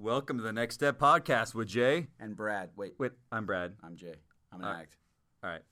[0.00, 2.06] Welcome to the Next Step Podcast with Jay.
[2.20, 2.70] And Brad.
[2.76, 3.74] Wait, Wait, I'm Brad.
[3.82, 4.14] I'm Jay.
[4.52, 4.80] I'm an right.
[4.82, 4.96] act.
[5.42, 5.62] All right.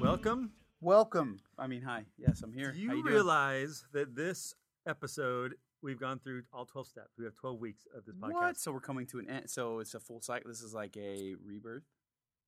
[0.00, 0.50] Welcome.
[0.80, 1.38] Welcome.
[1.58, 2.04] I mean, hi.
[2.18, 2.72] Yes, I'm here.
[2.72, 4.54] Do you, you realize that this
[4.86, 7.10] episode we've gone through all 12 steps?
[7.18, 8.32] We have 12 weeks of this podcast.
[8.32, 8.58] What?
[8.58, 9.50] So we're coming to an end.
[9.50, 10.48] So it's a full cycle.
[10.50, 11.84] This is like a rebirth.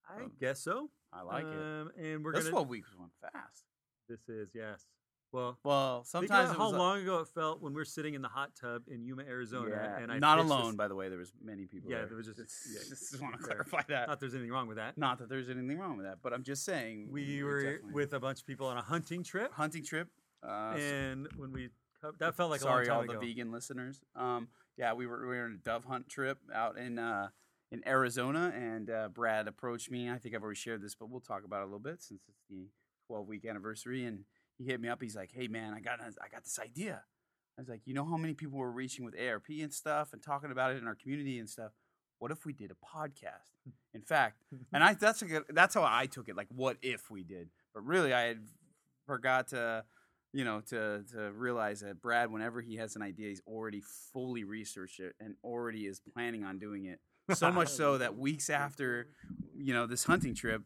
[0.09, 0.91] I Um, guess so.
[1.13, 1.53] I like it.
[1.53, 2.53] um, And we're Those gonna.
[2.53, 3.65] 12 weeks went fast.
[4.09, 4.85] This is yes.
[5.35, 8.29] Well, Well, sometimes it how long ago it felt when we were sitting in the
[8.29, 11.09] hot tub in Yuma, Arizona, Yeah, and I not alone, this- by the way.
[11.09, 11.91] There was many people.
[11.91, 12.07] Yeah, there.
[12.07, 14.07] there was just- Just, yeah, just want to clarify that.
[14.09, 14.97] Not there's anything wrong with that.
[14.97, 17.93] Not that there's anything wrong with that, but I'm just saying we it were definitely-
[17.95, 20.09] with a bunch of people on a hunting trip, hunting trip.
[20.41, 21.71] Uh, and when we
[22.19, 23.19] that felt like sorry, a long all ago.
[23.21, 24.03] the vegan listeners.
[24.15, 27.29] Um, yeah, we were we were on a dove hunt trip out in uh,
[27.73, 30.09] in Arizona, and uh, Brad approached me.
[30.11, 32.23] I think I've already shared this, but we'll talk about it a little bit since
[32.29, 32.69] it's the
[33.09, 34.05] 12 week anniversary.
[34.05, 34.25] And
[34.59, 35.03] he hit me up.
[35.03, 37.05] He's like, "Hey, man, I got a- I got this idea."
[37.57, 40.23] I was like, "You know how many people were reaching with ARP and stuff, and
[40.23, 41.73] talking about it in our community and stuff."
[42.19, 43.51] What if we did a podcast?
[43.93, 46.37] In fact, and I that's a good, that's how I took it.
[46.37, 47.51] Like, what if we did?
[47.75, 48.47] But really, I had
[49.07, 49.85] forgot to,
[50.33, 54.45] you know, to to realize that Brad, whenever he has an idea, he's already fully
[54.45, 57.01] researched it and already is planning on doing it.
[57.35, 59.09] So much so that weeks after,
[59.57, 60.63] you know, this hunting trip,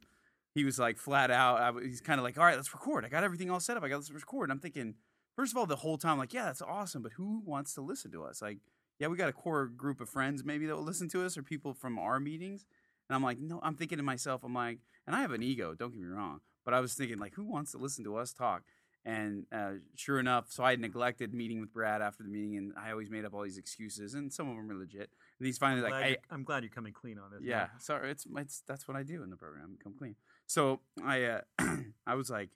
[0.59, 1.61] he was like flat out.
[1.61, 3.05] I, he's kind of like, "All right, let's record.
[3.05, 3.85] I got everything all set up.
[3.85, 4.95] I got let's record." And I'm thinking,
[5.37, 8.11] first of all, the whole time, like, yeah, that's awesome, but who wants to listen
[8.11, 8.43] to us?
[8.43, 8.59] Like,
[8.99, 11.45] yeah, we got a core group of friends maybe that will listen to us, or
[11.45, 12.67] people from our meetings.
[13.09, 15.75] And I'm like, no, I'm thinking to myself, I'm like, and I have an ego,
[15.75, 18.33] don't get me wrong, but I was thinking, like, who wants to listen to us
[18.33, 18.65] talk?
[19.05, 22.73] And uh, sure enough, so I had neglected meeting with Brad after the meeting, and
[22.77, 25.09] I always made up all these excuses, and some of them were legit.
[25.39, 27.41] And he's finally like, Glad hey, I'm glad you're coming clean on this.
[27.43, 27.69] yeah, man.
[27.79, 30.17] sorry, it's, it's that's what I do in the program, come clean.
[30.49, 31.41] So I uh,
[32.07, 32.49] I was like,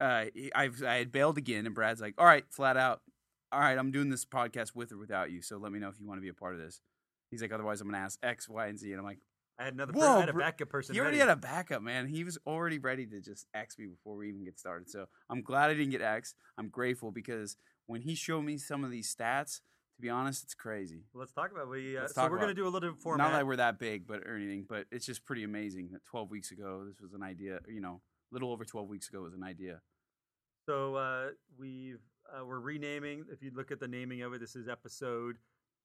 [0.00, 3.00] uh, I I had bailed again, and Brad's like, all right, flat out,
[3.50, 5.98] all right, I'm doing this podcast with or without you, so let me know if
[5.98, 6.80] you want to be a part of this.
[7.30, 9.18] He's like, otherwise, I'm gonna ask X, Y, and Z, and I'm like.
[9.58, 9.92] I had another.
[9.92, 10.94] Whoa, I had a backup person.
[10.94, 11.28] He already ready.
[11.28, 12.06] had a backup, man.
[12.06, 14.88] He was already ready to just X me before we even get started.
[14.88, 16.34] So I'm glad I didn't get X.
[16.56, 19.60] I'm grateful because when he showed me some of these stats,
[20.00, 21.04] to be honest, it's crazy.
[21.14, 21.96] Let's talk about we.
[21.96, 23.30] Uh, Let's so talk we're about gonna do a little different format.
[23.30, 26.30] Not that we're that big, but or anything, but it's just pretty amazing that 12
[26.30, 27.60] weeks ago, this was an idea.
[27.68, 28.00] You know,
[28.30, 29.80] a little over 12 weeks ago was an idea.
[30.66, 31.28] So uh,
[31.58, 32.00] we've
[32.32, 33.24] uh, we're renaming.
[33.30, 35.36] If you look at the naming of it, this is episode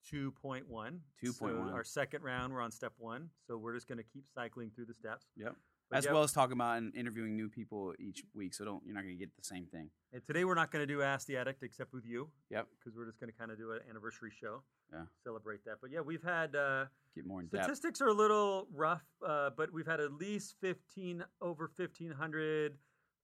[0.10, 1.02] two point one.
[1.24, 1.40] 2.1.
[1.40, 3.30] So Our second round, we're on step one.
[3.48, 5.26] So we're just going to keep cycling through the steps.
[5.36, 5.56] Yep.
[5.90, 8.84] But As yeah, well as talking about and interviewing new people each week, so don't
[8.86, 9.90] you're not going to get the same thing.
[10.14, 12.68] And today we're not going to do Ask the Addict except with you Yep.
[12.80, 14.64] because we're just going to kind of do an anniversary show.
[14.92, 15.04] Yeah.
[15.24, 15.76] Celebrate that.
[15.82, 16.86] But yeah, we've had uh,
[17.16, 17.64] Get more in depth.
[17.66, 22.78] statistics are a little rough, uh, but we've had at least fifteen over fifteen hundred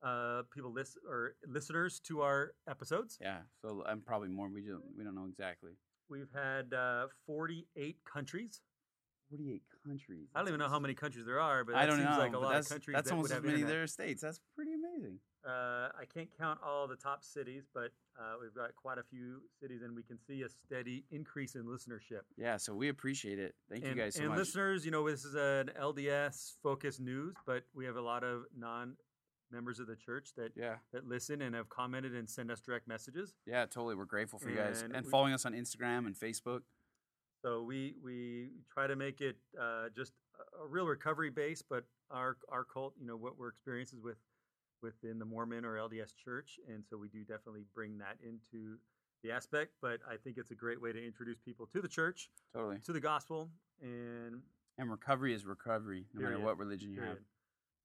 [0.04, 3.18] uh, people list or listeners to our episodes.
[3.22, 3.40] Yeah.
[3.64, 4.50] So I'm probably more.
[4.50, 5.72] We don't we don't know exactly.
[6.10, 8.60] We've had uh, 48 countries.
[9.32, 10.28] 48 countries.
[10.36, 12.18] I don't even know how many countries there are, but I don't seems know.
[12.18, 14.22] like a lot of countries That's that almost would as have many there are states.
[14.22, 15.20] That's pretty amazing.
[15.46, 19.42] Uh, I can't count all the top cities, but uh, we've got quite a few
[19.60, 22.22] cities, and we can see a steady increase in listenership.
[22.38, 22.58] Yeah.
[22.58, 23.56] So we appreciate it.
[23.70, 24.40] Thank and, you guys so and much.
[24.40, 28.44] listeners, you know, this is an LDS focused news, but we have a lot of
[28.56, 28.96] non
[29.52, 30.76] members of the church that yeah.
[30.94, 33.34] that listen and have commented and send us direct messages.
[33.46, 33.66] Yeah.
[33.66, 33.96] Totally.
[33.96, 36.62] We're grateful for you guys And and we- following us on Instagram and Facebook.
[37.44, 40.14] So we we try to make it uh, just
[40.62, 44.18] a, real recovery base, but our our cult, you know, what we're experiences with
[44.82, 48.78] within the Mormon or LDS Church, and so we do definitely bring that into
[49.24, 49.74] the aspect.
[49.82, 52.78] But I think it's a great way to introduce people to the church, Totally.
[52.86, 53.50] to the gospel,
[53.82, 54.42] and
[54.78, 57.18] And recovery is recovery, no matter what religion you have.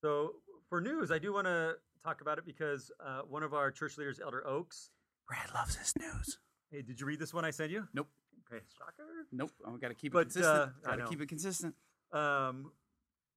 [0.02, 0.36] So
[0.68, 3.98] for news, I do want to talk about it because uh, one of our church
[3.98, 4.90] leaders, Elder Oaks.
[5.26, 6.38] Brad loves his news.
[6.70, 7.88] Hey, did you read this one I sent you?
[7.94, 8.08] Nope.
[8.52, 9.26] Okay, shocker.
[9.32, 9.50] Nope.
[9.66, 10.72] I got to keep it but, consistent.
[10.84, 11.74] Uh, got to keep it consistent.
[12.12, 12.70] um,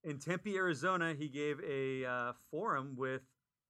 [0.03, 3.23] in Tempe, Arizona, he gave a uh, forum with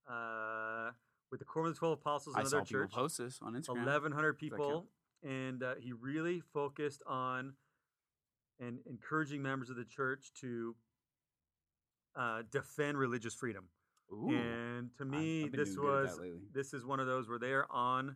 [0.10, 0.92] uh,
[1.32, 3.54] with the Quorum of the Twelve Apostles I and saw other people post this on
[3.54, 3.84] Instagram.
[3.84, 4.88] eleven hundred people,
[5.24, 7.54] and uh, he really focused on
[8.60, 10.76] and encouraging members of the church to
[12.16, 13.66] uh, defend religious freedom.
[14.12, 14.30] Ooh.
[14.30, 16.20] And to me, this doing good at was
[16.54, 18.16] this is one of those where they're on,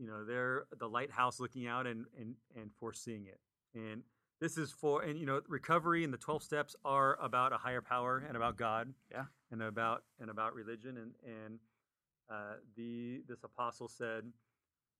[0.00, 3.40] you know, they're the lighthouse looking out and and and foreseeing it.
[3.74, 4.02] And
[4.40, 7.82] this is for and you know recovery and the 12 steps are about a higher
[7.82, 9.24] power and about god Yeah.
[9.50, 11.58] and about and about religion and and
[12.30, 14.24] uh, the this apostle said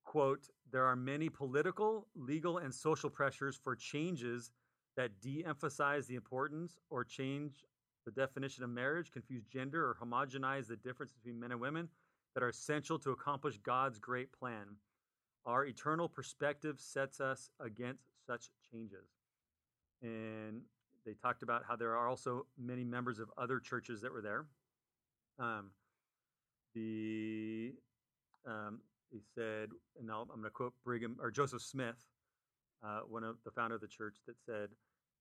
[0.04, 4.50] quote there are many political legal and social pressures for changes
[4.96, 7.64] that de-emphasize the importance or change
[8.04, 11.88] the definition of marriage confuse gender or homogenize the difference between men and women
[12.34, 14.66] that are essential to accomplish god's great plan
[15.46, 19.08] our eternal perspective sets us against such changes
[20.02, 20.62] and
[21.04, 24.46] they talked about how there are also many members of other churches that were there.
[25.38, 25.70] Um,
[26.74, 27.72] the
[28.46, 31.96] um, he said, and now I'm going to quote Brigham or Joseph Smith,
[32.84, 34.68] uh, one of the founder of the church, that said,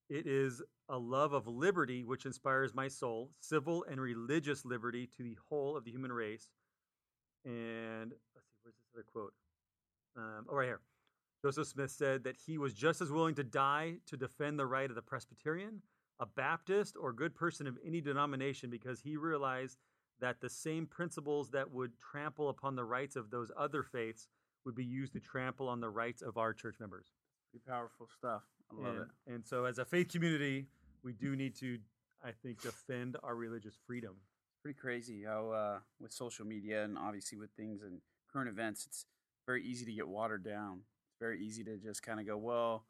[0.09, 5.23] "It is a love of liberty which inspires my soul, civil and religious liberty to
[5.23, 6.47] the whole of the human race."
[7.45, 9.33] And let's see, where's this other quote?
[10.17, 10.81] Um, oh, right here.
[11.41, 14.89] Joseph Smith said that he was just as willing to die to defend the right
[14.89, 15.81] of the Presbyterian,
[16.19, 19.77] a Baptist, or good person of any denomination because he realized
[20.19, 24.27] that the same principles that would trample upon the rights of those other faiths
[24.65, 27.13] would be used to trample on the rights of our church members.
[27.51, 28.43] Pretty powerful stuff.
[28.71, 29.33] I love and, it.
[29.33, 30.67] and so, as a faith community,
[31.03, 31.79] we do need to,
[32.23, 34.15] I think, defend our religious freedom.
[34.61, 38.01] pretty crazy how uh, with social media and obviously with things and
[38.31, 39.05] current events, it's
[39.45, 40.81] very easy to get watered down.
[41.09, 42.85] It's very easy to just kind of go, well,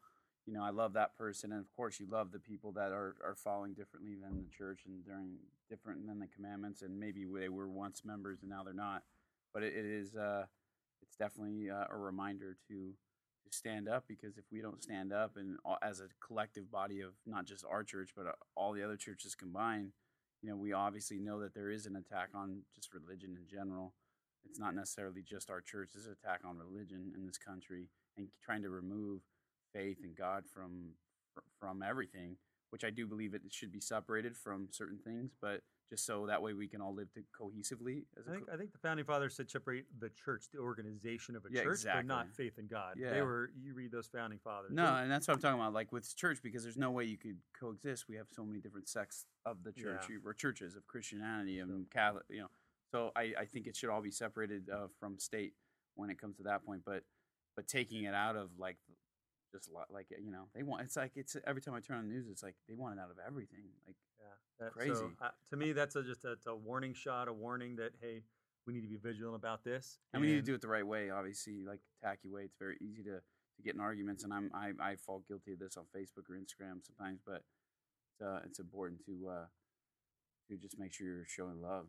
[0.46, 3.16] you know, I love that person, and of course, you love the people that are,
[3.24, 5.36] are following differently than the church and during
[5.68, 9.02] different than the commandments, and maybe they were once members and now they're not.
[9.52, 10.46] But it, it is, uh,
[11.02, 12.92] it's definitely uh, a reminder to
[13.50, 17.12] to stand up because if we don't stand up and as a collective body of
[17.26, 19.92] not just our church but uh, all the other churches combined,
[20.42, 23.92] you know, we obviously know that there is an attack on just religion in general.
[24.48, 25.90] It's not necessarily just our church.
[25.94, 29.20] There's an attack on religion in this country and trying to remove
[29.72, 30.90] faith and God from
[31.58, 32.36] from everything,
[32.70, 36.40] which I do believe it should be separated from certain things, but just so that
[36.42, 38.78] way we can all live to cohesively as a I think, co- I think the
[38.78, 42.58] founding fathers said separate the church, the organization of a Yeah, church, but not faith
[42.58, 42.94] in God.
[42.96, 43.50] They were.
[43.60, 44.70] You read those founding fathers.
[44.72, 45.72] No, and that's what I'm talking about.
[45.72, 48.08] Like with church, because there's no way you could coexist.
[48.08, 50.16] We have so many different sects of the church, Yeah.
[50.24, 52.24] or churches of Christianity and um, Catholic.
[52.30, 52.50] You know,
[52.90, 55.54] so I, I think it should all be separated uh, from state
[55.94, 56.82] when it comes to that point.
[56.84, 57.04] But
[57.56, 58.76] but taking it out of like
[59.52, 62.08] just li- like you know they want it's like it's every time I turn on
[62.08, 63.64] the news, it's like they want it out of everything.
[63.86, 64.94] Like Yeah, that, Crazy.
[64.94, 68.22] So, uh, to me, that's a, just a, a warning shot, a warning that hey,
[68.66, 70.86] we need to be vigilant about this, and we need to do it the right
[70.86, 71.10] way.
[71.10, 72.42] Obviously, like tacky way.
[72.42, 75.58] It's very easy to to get in arguments, and I'm I, I fall guilty of
[75.58, 77.20] this on Facebook or Instagram sometimes.
[77.24, 77.42] But
[78.12, 79.46] it's uh, it's important to uh,
[80.48, 81.86] to just make sure you're showing love.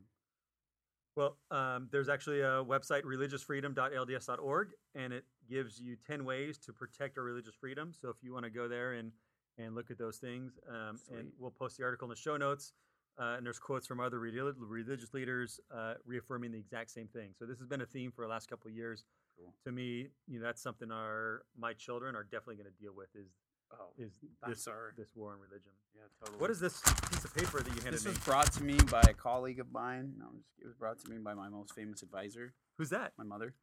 [1.15, 7.17] Well, um, there's actually a website, religiousfreedom.lds.org, and it gives you 10 ways to protect
[7.17, 7.91] our religious freedom.
[7.93, 9.11] So if you want to go there and,
[9.57, 12.73] and look at those things, um, and we'll post the article in the show notes.
[13.19, 17.31] Uh, and there's quotes from other religious leaders uh, reaffirming the exact same thing.
[17.37, 19.03] So this has been a theme for the last couple of years.
[19.37, 19.53] Cool.
[19.65, 23.09] To me, you know, that's something our my children are definitely going to deal with
[23.15, 23.27] is
[23.73, 24.11] Oh, is
[24.47, 24.91] this sorry.
[24.97, 25.71] this war on religion.
[25.95, 26.39] Yeah, totally.
[26.39, 28.11] What is this piece of paper that you handed This me?
[28.11, 30.13] was brought to me by a colleague of mine.
[30.17, 33.13] No, just, it was brought to me by my most famous advisor, Who's that?
[33.17, 33.53] my mother.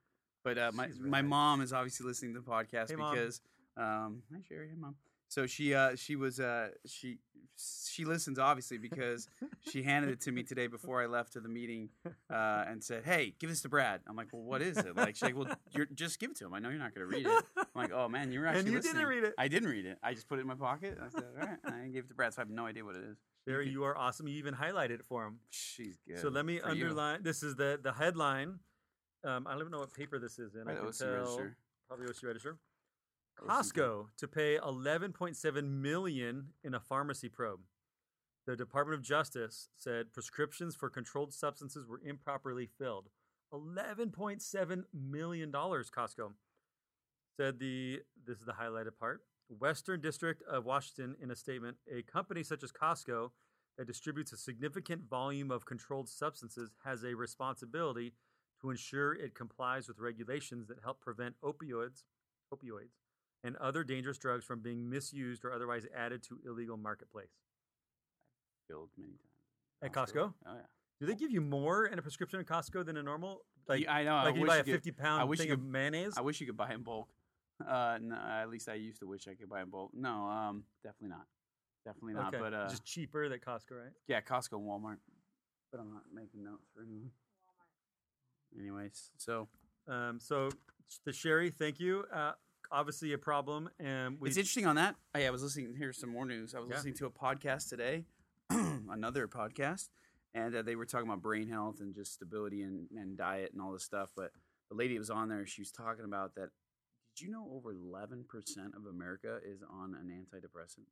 [0.45, 3.15] But uh, my She's my mom is obviously listening to the podcast Hey, Mom.
[3.15, 3.41] because
[3.77, 4.95] um, hi Sherry, hey mom.
[5.29, 7.19] So she uh, she was uh, she
[7.57, 9.29] she listens obviously because
[9.69, 11.91] she handed it to me today before I left to the meeting
[12.31, 15.17] uh, and said, "Hey, give this to Brad." I'm like, "Well, what is it?" Like
[15.17, 16.55] she's like, "Well, you're, just give it to him.
[16.55, 18.61] I know you're not going to read it." I'm like, "Oh man, you were actually
[18.61, 19.35] and you listening." didn't read it.
[19.39, 19.99] I didn't read it.
[20.03, 20.99] I just put it in my pocket.
[20.99, 22.35] And I said, "All right," and I gave it to Brad.
[22.35, 23.17] So I have no idea what it is.
[23.47, 24.29] Sherry, you are awesome.
[24.29, 25.39] You even highlighted it for him.
[25.51, 26.19] She's good.
[26.19, 26.85] So let me For you.
[26.87, 27.23] underline.
[27.23, 28.59] This is the the headline.
[29.25, 30.69] Um, I don't even know what paper this is in.
[30.69, 31.09] I can OC tell.
[31.13, 31.57] register.
[31.89, 32.59] Probably OC Register.
[33.41, 37.61] Costco to pay 11.7 million in a pharmacy probe.
[38.47, 43.09] The Department of Justice said prescriptions for controlled substances were improperly filled.
[43.53, 45.91] 11.7 million dollars.
[45.91, 46.33] Costco
[47.39, 48.01] said the.
[48.27, 49.23] This is the highlighted part.
[49.49, 53.31] Western District of Washington, in a statement, a company such as Costco
[53.79, 58.13] that distributes a significant volume of controlled substances has a responsibility
[58.61, 62.03] to ensure it complies with regulations that help prevent opioids,
[62.53, 62.99] opioids,
[63.45, 67.31] and other dangerous drugs from being misused or otherwise added to illegal marketplace.
[68.69, 69.23] filled many times.
[69.81, 70.35] At Costco?
[70.47, 70.61] Oh yeah.
[71.01, 73.45] Do they give you more in a prescription at Costco than a normal?
[73.69, 74.17] Like, Yeah, I know.
[74.17, 76.15] like I you buy a could- fifty I pound wish you thing of could- mayonnaise.
[76.19, 77.09] I wish you could buy in bulk.
[77.67, 79.91] Uh, no, at least I used to wish I could buy in bulk.
[79.95, 81.27] No, um, definitely not.
[81.85, 82.29] Definitely not.
[82.35, 83.93] okay, But uh, just cheaper than Costco, right?
[84.07, 84.99] yeah, Costco and Walmart.
[85.73, 87.11] But I'm not making notes for anyone.
[88.59, 89.49] Anyways, so
[89.87, 90.51] Um, so
[91.05, 92.05] the Sherry, thank you.
[92.13, 92.33] Uh,
[92.71, 94.97] obviously a problem, and we it's interesting on that.
[95.15, 95.75] Oh, yeah, I was listening.
[95.77, 96.55] Here's some more news.
[96.55, 96.77] I was Yeah.
[96.77, 98.05] listening to a podcast today,
[98.51, 99.89] another podcast,
[100.35, 103.61] and uh, they were talking about brain health and just stability and, and diet and
[103.63, 104.11] all this stuff.
[104.17, 104.33] But
[104.71, 106.51] the lady that was on there, she was talking about that.
[107.19, 110.87] Did you know over 11% of America is on an antidepressant?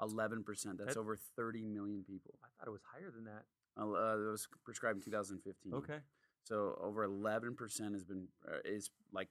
[0.00, 0.78] 11%.
[0.78, 2.38] That's That- over 30 million people.
[2.44, 3.46] I thought it was higher than that.
[3.76, 3.82] Uh,
[4.18, 5.74] it was prescribed in 2015.
[5.74, 6.00] Okay.
[6.44, 9.28] So over 11% has been uh, is like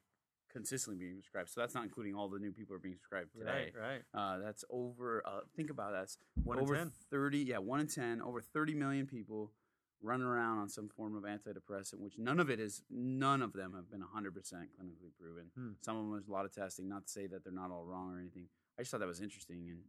[0.49, 1.49] consistently being prescribed.
[1.51, 3.71] So that's not including all the new people are being prescribed today.
[3.73, 3.81] Right.
[3.81, 4.03] Right.
[4.13, 5.25] Uh, that's over.
[5.25, 5.99] Uh, think about that.
[5.99, 6.91] That's One in over 10.
[7.09, 7.39] thirty.
[7.39, 8.21] Yeah, one in ten.
[8.21, 9.53] Over thirty million people
[10.03, 12.83] running around on some form of antidepressant, which none of it is.
[12.89, 15.45] None of them have been hundred percent clinically proven.
[15.55, 15.71] Hmm.
[15.81, 16.87] Some of them there's a lot of testing.
[16.89, 18.47] Not to say that they're not all wrong or anything.
[18.77, 19.79] I just thought that was interesting, and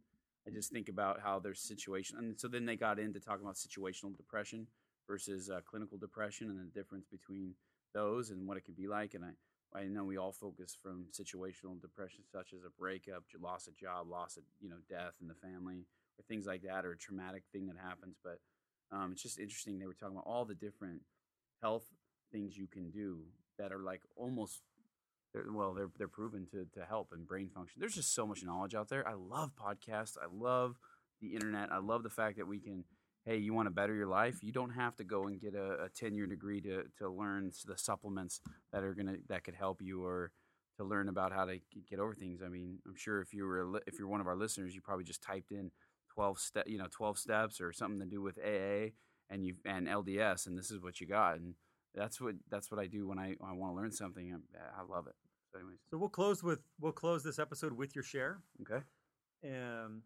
[0.47, 2.17] I just think about how their situation.
[2.17, 4.67] And so then they got into talking about situational depression
[5.07, 7.53] versus uh, clinical depression and the difference between
[7.93, 9.13] those and what it can be like.
[9.13, 13.67] And I, I know we all focus from situational depression, such as a breakup, loss
[13.67, 15.85] of job, loss of you know death in the family,
[16.17, 18.15] or things like that, or a traumatic thing that happens.
[18.23, 18.39] But
[18.91, 19.79] um, it's just interesting.
[19.79, 21.01] They were talking about all the different
[21.61, 21.85] health
[22.31, 23.19] things you can do
[23.57, 24.61] that are like almost.
[25.33, 27.79] They're, well, they're they're proven to to help in brain function.
[27.79, 29.07] There's just so much knowledge out there.
[29.07, 30.17] I love podcasts.
[30.17, 30.77] I love
[31.21, 31.71] the internet.
[31.71, 32.85] I love the fact that we can
[33.25, 34.43] hey, you want to better your life?
[34.43, 37.51] You don't have to go and get a, a 10 year degree to, to learn
[37.65, 38.39] the supplements
[38.71, 40.31] that are to, that could help you or
[40.77, 41.57] to learn about how to
[41.89, 42.41] get over things.
[42.45, 45.05] I mean, I'm sure if you were, if you're one of our listeners, you probably
[45.05, 45.71] just typed in
[46.15, 48.91] 12 step, you know, 12 steps or something to do with AA
[49.29, 51.35] and you, and LDS, and this is what you got.
[51.35, 51.55] And
[51.93, 54.33] that's what, that's what I do when I, when I want to learn something.
[54.55, 55.15] I, I love it.
[55.51, 58.39] So anyways, So we'll close with we'll close this episode with your share.
[58.61, 58.83] okay.
[59.45, 60.01] Um,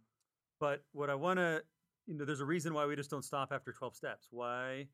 [0.59, 1.63] but what I want to,
[2.07, 4.27] you know, there's a reason why we just don't stop after 12 steps.
[4.31, 4.87] Why?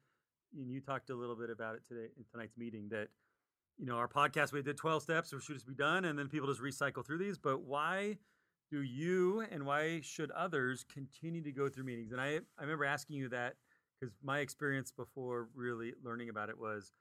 [0.55, 3.07] And you talked a little bit about it today in tonight's meeting that,
[3.77, 6.27] you know, our podcast we did 12 steps, or should just be done, and then
[6.29, 7.37] people just recycle through these.
[7.37, 8.17] But why
[8.69, 12.11] do you and why should others continue to go through meetings?
[12.11, 13.55] And I I remember asking you that
[13.99, 16.91] because my experience before really learning about it was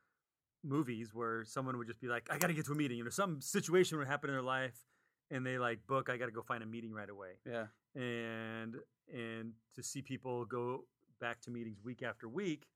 [0.63, 2.99] movies where someone would just be like, I got to get to a meeting.
[2.99, 4.81] You know, some situation would happen in their life
[5.31, 7.33] and they like book, I got to go find a meeting right away.
[7.47, 7.67] Yeah.
[7.95, 8.77] And
[9.13, 10.85] and to see people go
[11.21, 12.67] back to meetings week after week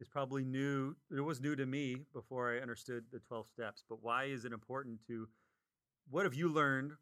[0.00, 0.96] is probably new.
[1.10, 3.84] It was new to me before I understood the 12 steps.
[3.88, 5.28] But why is it important to
[6.10, 6.92] what have you learned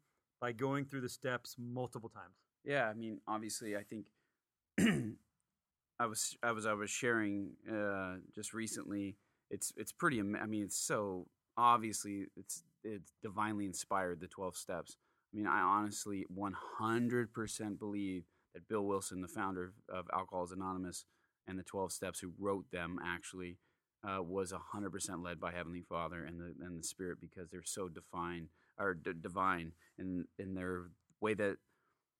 [0.41, 2.35] by going through the steps multiple times?
[2.65, 4.07] Yeah, I mean, obviously, I think
[5.99, 9.15] I was I was I was sharing uh, just recently.
[9.49, 10.19] It's it's pretty.
[10.19, 14.19] I mean, it's so obviously it's it's divinely inspired.
[14.19, 14.97] The twelve steps.
[15.33, 20.51] I mean, I honestly one hundred percent believe that Bill Wilson, the founder of, Alcoholics
[20.51, 21.05] Anonymous,
[21.47, 23.57] and the twelve steps, who wrote them, actually
[24.03, 27.63] uh, was hundred percent led by Heavenly Father and the and the Spirit because they're
[27.63, 28.49] so defined
[28.81, 30.85] or d- divine in in their
[31.21, 31.57] way that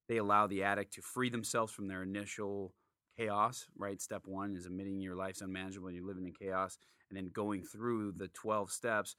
[0.08, 2.74] they allow the addict to free themselves from their initial
[3.18, 4.01] chaos right?
[4.01, 6.77] Step one is admitting your life's unmanageable and you're living in chaos
[7.10, 9.15] and then going through the 12 steps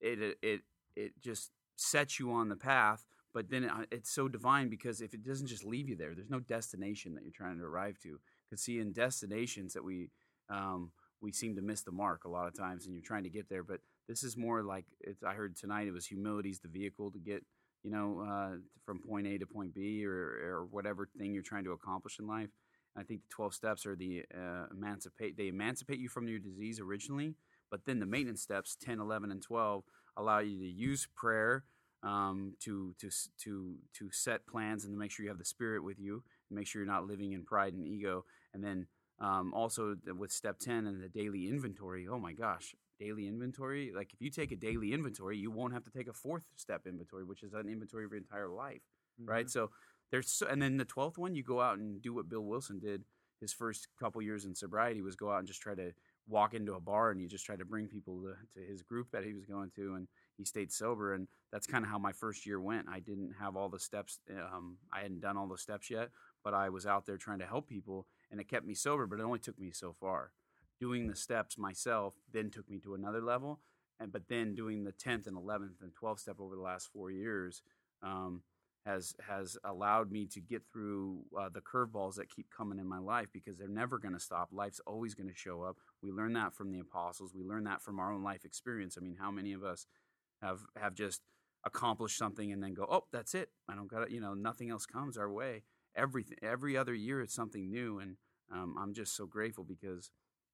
[0.00, 0.60] it it
[0.96, 5.14] it, just sets you on the path but then it, it's so divine because if
[5.14, 8.18] it doesn't just leave you there there's no destination that you're trying to arrive to
[8.48, 10.10] because see in destinations that we
[10.50, 10.90] um,
[11.22, 13.48] we seem to miss the mark a lot of times and you're trying to get
[13.48, 17.10] there but this is more like it's i heard tonight it was humility's the vehicle
[17.10, 17.42] to get
[17.82, 21.64] you know, uh, from point A to point B or, or whatever thing you're trying
[21.64, 22.50] to accomplish in life.
[22.96, 26.80] I think the 12 steps are the uh, emancipate, they emancipate you from your disease
[26.80, 27.34] originally,
[27.70, 29.84] but then the maintenance steps, 10, 11, and 12,
[30.16, 31.64] allow you to use prayer
[32.02, 33.08] um, to, to,
[33.44, 36.58] to, to set plans and to make sure you have the spirit with you, and
[36.58, 38.24] make sure you're not living in pride and ego.
[38.52, 38.88] And then
[39.20, 43.92] um, also with step 10 and the daily inventory, oh my gosh, daily inventory.
[43.94, 46.86] Like if you take a daily inventory, you won't have to take a fourth step
[46.86, 48.82] inventory, which is an inventory of your entire life,
[49.24, 49.48] right?
[49.48, 49.70] So
[50.12, 52.78] there's so, and then the twelfth one, you go out and do what Bill Wilson
[52.78, 53.04] did
[53.40, 55.92] his first couple years in sobriety was go out and just try to
[56.28, 59.10] walk into a bar and he just tried to bring people to, to his group
[59.10, 62.12] that he was going to and he stayed sober and that's kind of how my
[62.12, 65.58] first year went i didn't have all the steps um, i hadn't done all the
[65.58, 66.10] steps yet
[66.44, 69.18] but i was out there trying to help people and it kept me sober but
[69.18, 70.30] it only took me so far
[70.80, 73.60] doing the steps myself then took me to another level
[74.00, 77.10] and but then doing the 10th and 11th and 12th step over the last four
[77.10, 77.62] years
[78.02, 78.42] um,
[78.86, 82.98] has has allowed me to get through uh, the curveballs that keep coming in my
[82.98, 84.48] life because they're never going to stop.
[84.52, 85.76] Life's always going to show up.
[86.02, 87.34] We learn that from the apostles.
[87.34, 88.96] We learn that from our own life experience.
[88.98, 89.86] I mean, how many of us
[90.40, 91.20] have have just
[91.64, 93.50] accomplished something and then go, "Oh, that's it.
[93.68, 95.64] I don't got it." You know, nothing else comes our way.
[95.94, 98.16] Everything, every other year, it's something new, and
[98.50, 100.10] um, I'm just so grateful because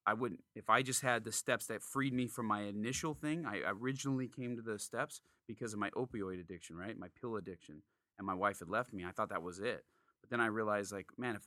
[0.07, 3.45] I wouldn't if I just had the steps that freed me from my initial thing.
[3.45, 6.97] I originally came to the steps because of my opioid addiction, right?
[6.99, 7.83] My pill addiction,
[8.19, 9.05] and my wife had left me.
[9.05, 9.85] I thought that was it,
[10.21, 11.47] but then I realized, like, man, if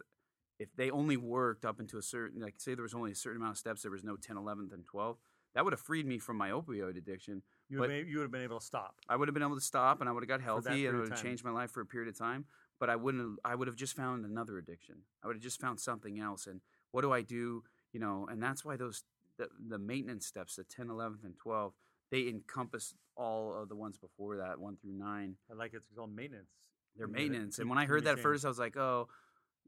[0.59, 3.41] if they only worked up into a certain, like, say there was only a certain
[3.41, 5.15] amount of steps, there was no 10, 11th, and 12th,
[5.55, 7.41] that would have freed me from my opioid addiction.
[7.69, 8.95] You but- would, have, you would have been able to stop.
[9.07, 10.99] I would have been able to stop and I would have got healthy and it
[10.99, 12.45] would have changed my life for a period of time.
[12.79, 14.97] But I wouldn't have, I would have just found another addiction.
[15.23, 16.47] I would have just found something else.
[16.47, 16.61] And
[16.91, 17.63] what do I do?
[17.93, 19.03] You know, and that's why those,
[19.37, 21.73] the, the maintenance steps, the 10, 11th, and 12,
[22.11, 25.35] they encompass all of the ones before that, one through nine.
[25.51, 26.49] I like it's called maintenance.
[26.97, 27.59] They're maintenance.
[27.59, 29.07] And when I heard that at first, I was like, oh,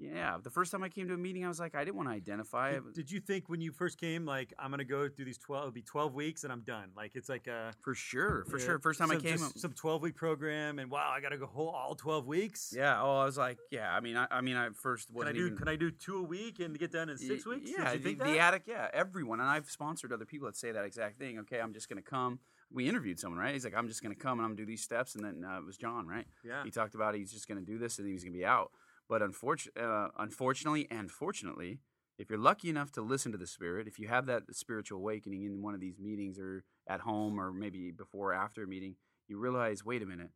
[0.01, 0.37] yeah.
[0.41, 2.13] The first time I came to a meeting, I was like, I didn't want to
[2.15, 2.73] identify.
[2.73, 5.63] Did, did you think when you first came, like, I'm gonna go through these twelve?
[5.63, 6.89] It'll be twelve weeks, and I'm done.
[6.95, 8.79] Like, it's like a for sure, for yeah, sure.
[8.79, 11.69] First time I came, just some twelve week program, and wow, I gotta go whole
[11.69, 12.73] all twelve weeks.
[12.75, 13.01] yeah.
[13.01, 13.93] Oh, I was like, yeah.
[13.93, 15.45] I mean, I, I mean, I first Can I do?
[15.45, 15.57] even.
[15.57, 17.69] Can I do two a week and get done in six weeks?
[17.69, 18.63] Yeah, you think the, the attic.
[18.67, 21.39] Yeah, everyone, and I've sponsored other people that say that exact thing.
[21.39, 22.39] Okay, I'm just gonna come.
[22.73, 23.53] We interviewed someone, right?
[23.53, 25.57] He's like, I'm just gonna come and I'm gonna do these steps, and then uh,
[25.57, 26.25] it was John, right?
[26.43, 26.63] yeah.
[26.63, 28.71] He talked about he's just gonna do this and he was gonna be out.
[29.11, 31.79] But unfortunately, uh, unfortunately, and fortunately,
[32.17, 35.43] if you're lucky enough to listen to the Spirit, if you have that spiritual awakening
[35.43, 38.95] in one of these meetings or at home or maybe before or after a meeting,
[39.27, 40.29] you realize, wait a minute,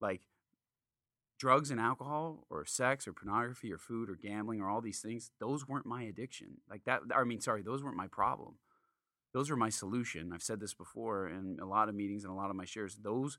[0.00, 0.22] like
[1.38, 5.30] drugs and alcohol or sex or pornography or food or gambling or all these things,
[5.38, 6.56] those weren't my addiction.
[6.68, 8.56] Like that, I mean, sorry, those weren't my problem.
[9.34, 10.32] Those were my solution.
[10.32, 12.96] I've said this before in a lot of meetings and a lot of my shares.
[12.96, 13.38] Those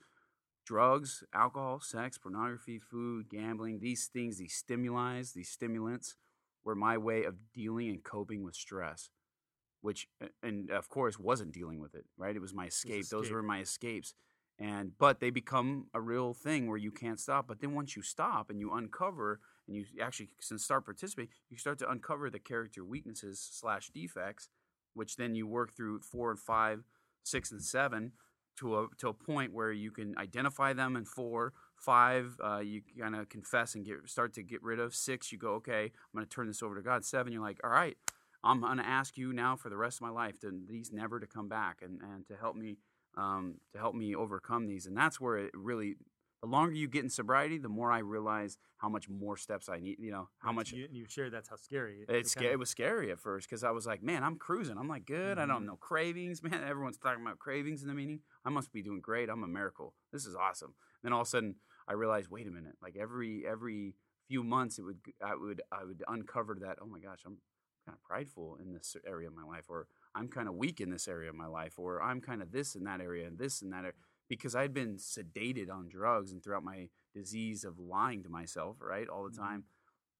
[0.67, 6.17] drugs, alcohol, sex, pornography, food, gambling, these things, these stimuli, these stimulants
[6.65, 9.09] were my way of dealing and coping with stress,
[9.79, 10.09] which,
[10.43, 12.35] and of course, wasn't dealing with it, right?
[12.35, 13.07] It was my escape.
[13.07, 14.13] Those were my escapes.
[14.59, 17.47] And, but they become a real thing where you can't stop.
[17.47, 21.57] But then once you stop and you uncover and you actually can start participating, you
[21.57, 24.49] start to uncover the character weaknesses slash defects,
[24.93, 26.83] which then you work through four and five,
[27.23, 28.11] six and seven,
[28.57, 32.81] to a to a point where you can identify them in four, five, uh, you
[32.99, 34.93] kind of confess and get start to get rid of.
[34.95, 37.05] Six, you go, okay, I'm going to turn this over to God.
[37.05, 37.97] Seven, you're like, all right,
[38.43, 41.19] I'm going to ask you now for the rest of my life to these never
[41.19, 42.77] to come back and and to help me
[43.15, 44.85] um, to help me overcome these.
[44.85, 45.95] And that's where it really.
[46.43, 49.79] The longer you get in sobriety, the more I realize how much more steps I
[49.79, 49.97] need.
[49.97, 52.59] You know how much you, you shared that's how scary it- it's it kinda- it
[52.59, 54.77] was scary at first because I was like, man, I'm cruising.
[54.77, 55.39] I'm like, good.
[55.39, 55.65] I don't Mhm.
[55.65, 56.63] know cravings, man.
[56.63, 58.21] Everyone's talking about cravings in the meeting.
[58.47, 59.29] I must be doing great.
[59.29, 59.93] I'm a miracle.
[60.13, 60.73] This is awesome.
[61.03, 61.55] Then all of a sudden,
[61.85, 62.75] I realized, wait a minute.
[62.81, 63.95] Like every every
[64.29, 66.77] few months, it would I would I would uncover that.
[66.81, 67.39] Oh my gosh, I'm
[67.85, 70.89] kind of prideful in this area of my life, or I'm kind of weak in
[70.89, 73.61] this area of my life, or I'm kind of this in that area and this
[73.61, 73.93] and that area.
[74.29, 79.09] Because I'd been sedated on drugs and throughout my disease of lying to myself, right,
[79.09, 79.37] all the Mhm.
[79.43, 79.65] time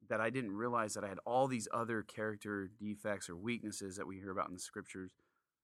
[0.10, 4.08] that I didn't realize that I had all these other character defects or weaknesses that
[4.08, 5.14] we hear about in the scriptures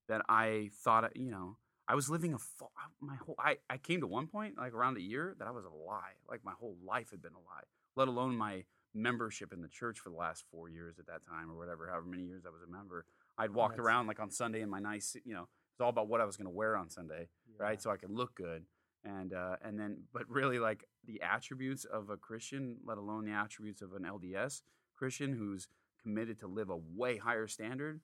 [0.08, 2.65] that I thought, you know, I was living a fa-
[3.02, 3.36] my whole.
[3.38, 6.13] I, I came to one point like around a year that I was a lie.
[6.30, 7.63] Like my whole life had been a lie.
[7.96, 11.50] Let alone my membership in the church for the last four years at that time
[11.52, 13.06] or whatever, however many years I was a member.
[13.38, 16.08] I'd walked That's- around like on Sunday in my nice, you know, it's all about
[16.08, 17.65] what I was going to wear on Sunday yeah.
[17.65, 17.82] right?
[17.82, 18.65] So I could look good,
[19.04, 23.32] and uh, and then, but really, like the attributes of a Christian, let alone the
[23.32, 24.62] attributes of an LDS
[24.96, 25.67] Christian who's
[26.02, 28.02] committed to live a way higher standard,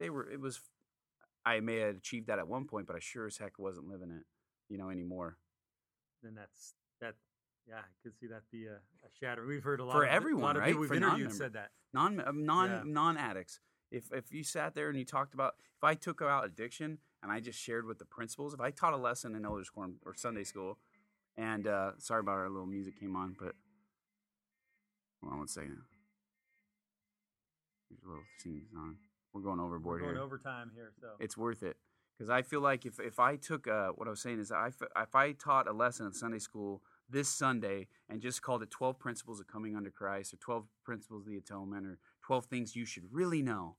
[0.00, 0.28] they were.
[0.30, 0.60] It was.
[1.44, 4.10] I may have achieved that at one point, but I sure as heck wasn't living
[4.10, 4.24] it,
[4.68, 5.36] you know, anymore.
[6.22, 7.14] then that's that.
[7.68, 9.46] Yeah, I could see that be a, a shatter.
[9.46, 10.68] We've heard a lot For of, everyone, a lot of right?
[10.68, 11.70] people we've For interviewed said that.
[11.92, 12.82] non uh, non Yeah.
[12.84, 13.60] non addicts.
[13.90, 17.30] If if you sat there and you talked about if I took out addiction and
[17.30, 20.14] I just shared with the principles, if I taught a lesson in elders quorum or
[20.14, 20.78] Sunday school,
[21.36, 23.54] and uh, sorry about our little music came on, but
[25.20, 25.78] hold on one second.
[27.90, 28.96] There's a little scene on.
[29.32, 30.08] We're going overboard here.
[30.10, 31.76] We're going here overtime here, so it's worth it
[32.18, 34.68] because I feel like if, if I took uh, what I was saying is I
[34.96, 38.98] if I taught a lesson in Sunday school this Sunday and just called it 12
[38.98, 42.84] principles of coming under Christ or 12 principles of the atonement or 12 things you
[42.86, 43.76] should really know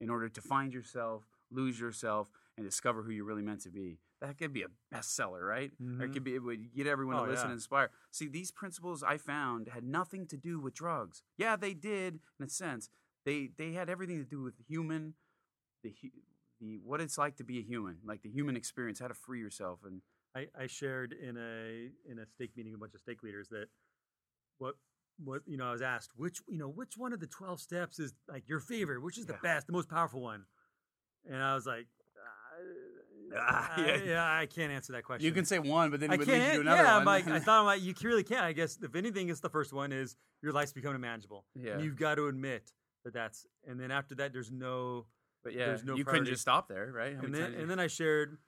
[0.00, 3.98] in order to find yourself, lose yourself, and discover who you're really meant to be.
[4.20, 5.70] That could be a bestseller, right?
[5.98, 7.52] Or it could be it would get everyone Oh, to listen yeah.
[7.52, 7.90] and inspire.
[8.10, 11.22] See, these principles I found had nothing to do with drugs.
[11.38, 12.90] Yeah, they did in a sense.
[13.24, 15.14] They they had everything to do with human
[15.82, 15.94] the
[16.60, 19.40] the what it's like to be a human, like the human experience, how to free
[19.40, 20.02] yourself, and
[20.34, 23.48] I, I shared in a in a stake meeting with a bunch of stake leaders
[23.48, 23.66] that
[24.58, 24.74] what
[25.22, 27.98] what you know I was asked which you know which one of the twelve steps
[27.98, 29.38] is like your favorite, which is the Yeah.
[29.54, 30.44] best, the most powerful one,
[31.30, 33.96] and I was like, uh, Ah, I- yeah.
[34.04, 34.32] yeah.
[34.40, 35.24] I can't answer that question.
[35.26, 36.60] you can say one, but then I it would lead you to can't.
[36.62, 37.04] another Yeah, one.
[37.06, 38.42] Like, I thought I'm like, you really can't.
[38.44, 41.44] I guess if anything, it's the first one is your life's becoming manageable.
[41.54, 42.72] yeah, And you've got to admit
[43.04, 45.06] that that's, and then after that, there's no,
[45.42, 47.16] But yeah, There's no you couldn't just stop there, right?
[47.16, 48.38] How and then and then I shared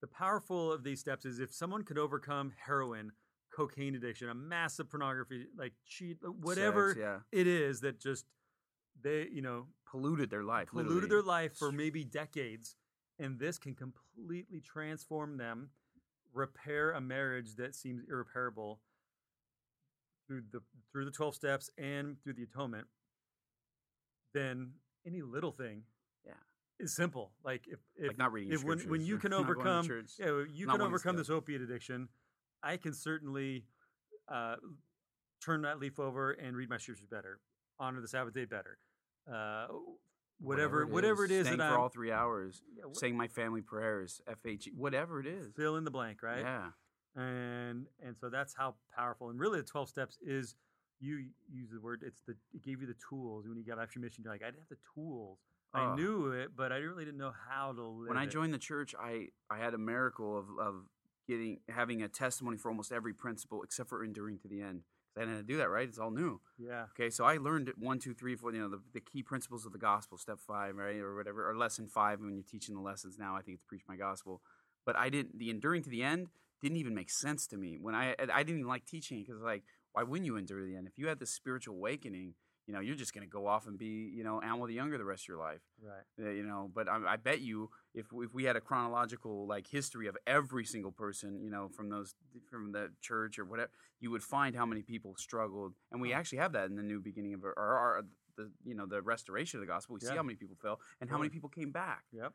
[0.00, 3.12] the powerful of these steps is if someone could overcome heroin,
[3.54, 8.26] cocaine addiction, a massive pornography, like cheat, uh, whatever Sex, yeah, it is that just
[9.02, 11.08] they you know polluted their life, polluted literally.
[11.08, 12.76] their life for maybe decades,
[13.18, 15.70] and this can completely transform them,
[16.34, 18.80] repair a marriage that seems irreparable
[20.26, 22.86] through the through the twelve steps and through the atonement.
[24.34, 24.72] Then
[25.06, 25.82] any little thing,
[26.26, 26.32] Yeah.
[26.78, 27.32] is simple.
[27.44, 29.52] Like if if like not reading your if when, when you can not going to
[29.60, 30.12] overcome church.
[30.18, 32.08] yeah you can overcome this opiate addiction
[32.62, 33.66] i can certainly
[34.28, 34.56] uh,
[35.44, 37.40] turn that leaf over and read my scriptures better
[37.78, 38.78] honor the sabbath day better
[39.32, 39.66] uh,
[40.40, 43.28] whatever whatever it is, staying that for I'm, all three hours, yeah, wh- saying my
[43.28, 45.52] family prayers, FH, whatever it is.
[45.54, 46.70] fill in the blank right Yeah,
[47.14, 50.54] and and so that's how powerful and really the 12 steps is
[51.02, 53.94] you use the word it's the it gave you the tools when you got off
[53.94, 55.38] your mission you're like i didn't have the tools
[55.74, 55.94] i Oh.
[55.94, 58.30] knew it but i really didn't know how to live when I it.
[58.30, 60.74] joined the church, I I had a miracle of of
[61.28, 64.82] getting having a testimony for almost every principle except for enduring to the end.
[65.14, 65.88] 'Cause I didn't do that, right?
[65.88, 66.40] It's all new.
[66.58, 68.52] yeah Okay, so I learned it one, two, three, four.
[68.52, 71.56] You know, the, the key principles of the gospel, step five, right, or whatever, or
[71.56, 72.20] lesson five.
[72.20, 74.42] When you're teaching the lessons now, I think it's preach my gospel.
[74.84, 75.38] But I didn't.
[75.38, 76.28] The enduring to the end
[76.60, 79.40] didn't even make sense to me when I I didn't even like teaching it because
[79.42, 80.86] like why wouldn't you endure to the end?
[80.86, 82.34] If you had this spiritual awakening?
[82.66, 85.04] You know, you're just gonna go off and be you know Alma the Younger the
[85.04, 85.62] rest of your life.
[85.82, 86.04] right.
[86.22, 89.66] Uh, you know but I, I bet you if if we had a chronological like
[89.66, 92.14] history of every single person you know from those
[92.50, 95.72] from the church or whatever you would find how many people struggled.
[95.90, 98.02] And we actually have that in the new beginning of our, our, our
[98.36, 99.94] the you know the restoration of the gospel.
[99.94, 102.04] We see how many people fell and how many people came back.
[102.12, 102.32] Yep.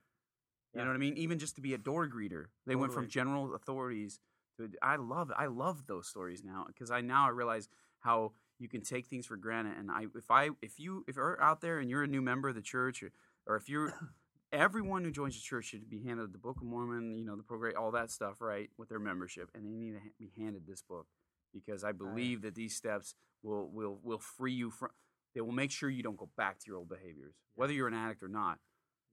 [0.74, 0.84] You Yeah.
[0.84, 1.18] know what I mean?
[1.18, 4.20] Even just to be a door greeter, they went from general authorities
[4.82, 8.82] I love, I love those stories now because I now I realize how you can
[8.82, 9.78] take things for granted.
[9.78, 12.50] And I, if I, if you, if you're out there and you're a new member
[12.50, 13.12] of the church, or,
[13.46, 13.94] or if you're,
[14.52, 17.44] everyone who joins the church should be handed the Book of Mormon, you know, the
[17.44, 20.82] program, all that stuff, right, with their membership, and they need to be handed this
[20.82, 21.08] book
[21.54, 24.90] because I believe that these steps will will will free you from.
[25.36, 27.94] They will make sure you don't go back to your old behaviors, whether you're an
[27.94, 28.58] addict or not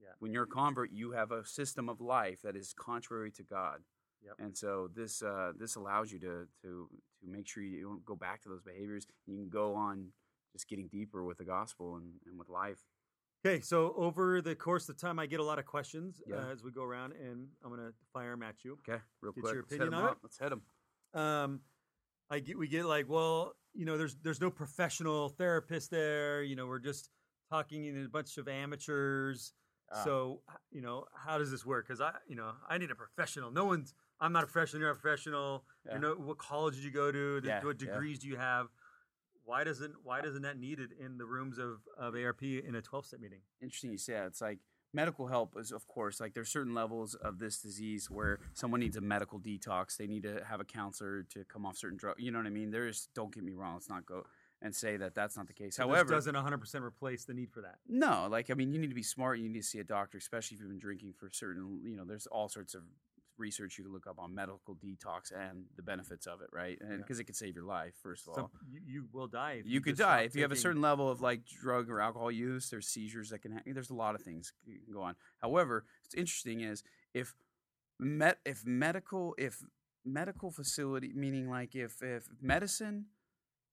[0.01, 0.09] Yeah.
[0.21, 3.81] when you're a convert, you have a system of life that is contrary to God.
[4.25, 4.35] Yep.
[4.39, 6.89] And so this uh, this allows you to to
[7.21, 9.07] to make sure you don't go back to those behaviors.
[9.27, 10.09] You can go on
[10.53, 12.79] just getting deeper with the gospel and, and with life.
[13.47, 16.37] Okay, so over the course of time, I get a lot of questions Yeah.
[16.37, 18.79] uh, as we go around, and I'm going to fire them at you.
[18.89, 19.53] Okay, real Get quick.
[19.55, 20.19] your opinion on up.
[20.23, 20.63] Let's hit them.
[21.13, 21.61] Um,
[22.31, 26.43] I get we get like, well, you know, there's there's no professional therapist there.
[26.43, 27.11] You know, we're just
[27.51, 29.53] talking in a bunch of amateurs.
[29.93, 30.03] Ah.
[30.05, 31.87] So you know, how does this work?
[31.87, 33.51] Because I, you know, I need a professional.
[33.51, 33.93] No one's.
[34.21, 34.81] I'm not a professional.
[34.81, 35.65] You're not a professional.
[35.87, 35.95] Yeah.
[35.95, 37.41] You know, what college did you go to?
[37.41, 37.89] The- Yeah, What yeah.
[37.93, 38.69] degrees do you have?
[39.45, 43.07] Why doesn't Why doesn't that needed in the rooms of of ARP in a 12
[43.07, 43.41] step meeting?
[43.61, 44.27] Interesting you say that.
[44.29, 44.59] It's like
[44.95, 48.97] medical help is, of course, like there's certain levels of this disease where someone needs
[48.97, 49.97] a medical detox.
[49.97, 52.23] They need to have a counselor to come off certain drugs.
[52.23, 52.71] You know what I mean?
[52.71, 53.75] There's, don't get me wrong.
[53.75, 54.25] Let's not go
[54.63, 55.77] and say that that's not the case.
[55.77, 57.81] So However, doesn't 100 percent replace the need for that.
[57.87, 59.39] No, like I mean, you need to be smart.
[59.41, 61.83] You need to see a doctor, especially if you've been drinking for certain.
[61.85, 62.83] You know, there's all sorts of
[63.39, 66.79] research you can look up on medical detox and the benefits of it, right?
[66.81, 66.97] And Yeah.
[66.99, 68.51] because it could save your life, first of all.
[68.71, 69.55] You, you will die.
[69.61, 72.31] If you could die if you have a certain level of like drug or alcohol
[72.31, 72.71] use.
[72.71, 73.53] There's seizures that can.
[73.53, 75.17] Ha- there's a lot of things you can go on.
[75.41, 77.35] However, what's interesting is if
[77.99, 79.63] met if medical if
[80.05, 83.07] medical facility meaning like if if medicine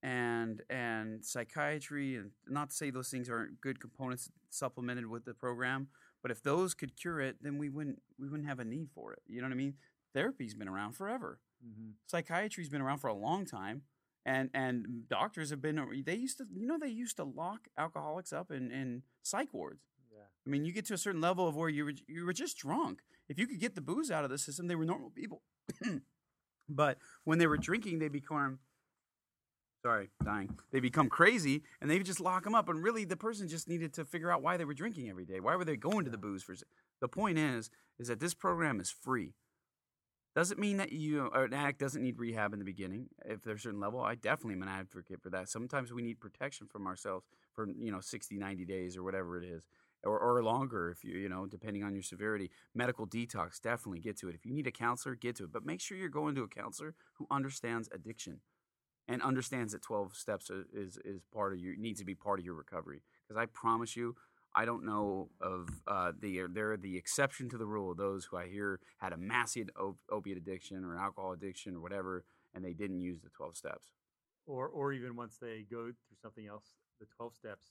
[0.04, 5.34] and and psychiatry and not to say those things aren't good components supplemented with the
[5.34, 5.88] program
[6.21, 9.13] but if those could cure it then we wouldn't we wouldn't have a need for
[9.13, 9.75] it you know what i mean?
[10.13, 11.39] Therapy's been around forever.
[11.65, 11.93] Mhm.
[12.05, 13.84] psychiatry's been around for a long time
[14.25, 18.34] and and doctors have been they used to you know they used to lock alcoholics
[18.34, 19.84] up in in psych wards.
[20.12, 20.27] Yeah.
[20.45, 22.57] i mean you get to a certain level of where you were you were just
[22.57, 23.01] drunk.
[23.29, 25.41] If you could get the booze out of the system they were normal people.
[26.69, 28.60] But when they were drinking they become
[29.81, 33.47] sorry dying they become crazy and they just lock them up and really the person
[33.47, 36.05] just needed to figure out why they were drinking every day why were they going
[36.05, 36.55] to the booze for
[36.99, 39.33] the point is is that this program is free
[40.33, 43.07] doesn't mean that you or an addict doesn't need rehab in the beginning.
[43.25, 45.49] If there's a certain level, I definitely am an advocate for that.
[45.49, 49.45] Sometimes we need protection from ourselves for you know 60, 90 days or whatever it
[49.45, 49.63] is,
[50.03, 52.49] or, or longer if you you know depending on your severity.
[52.73, 54.35] Medical detox, definitely get to it.
[54.35, 55.51] If you need a counselor, get to it.
[55.51, 58.39] But make sure you're going to a counselor who understands addiction
[59.12, 62.45] and understands that 12 steps is is part of your needs to be part of
[62.45, 63.02] your recovery.
[63.28, 64.15] Because I promise you,
[64.56, 67.91] I don't know of uh, the they're the exception to the rule.
[67.91, 71.80] Of those who I hear had a massive op- opiate addiction or alcohol addiction or
[71.82, 73.88] whatever, and they didn't use the 12 steps.
[74.45, 76.65] Or or even once they go through something else,
[77.00, 77.67] the 12 steps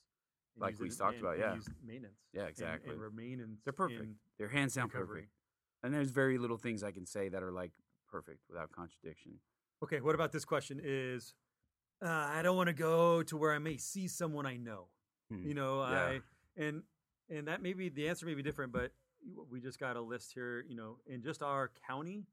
[0.56, 1.54] Like we talked and- about, and yeah.
[1.54, 2.20] use maintenance.
[2.32, 2.92] Yeah, and- exactly.
[2.92, 3.58] And, remain in.
[3.64, 4.00] They're perfect.
[4.00, 5.22] in They're hands down recovery.
[5.22, 5.32] perfect.
[5.82, 7.72] And there's very little things I can say that are like
[8.08, 9.40] perfect without contradiction.
[9.82, 10.80] Okay, what about this question?
[10.82, 11.34] Is
[12.04, 14.86] uh, I don't want to go to where I may see someone I know.
[15.30, 15.46] Hmm.
[15.46, 15.86] You know, Yeah.
[16.04, 16.20] I
[16.56, 16.82] and
[17.28, 18.92] and that may be the answer may be different, but
[19.50, 20.64] we just got a list here.
[20.68, 22.24] You know, in just our county,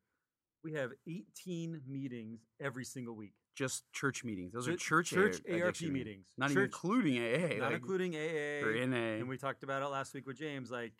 [0.63, 3.33] we have 18 meetings every single week.
[3.55, 4.53] Just church meetings.
[4.53, 6.25] Those are church church ARP meetings.
[6.38, 7.57] Not even Church- including AA.
[7.60, 9.17] not like, including AA or NA.
[9.19, 10.69] and we talked about it last week with James.
[10.69, 10.93] Like,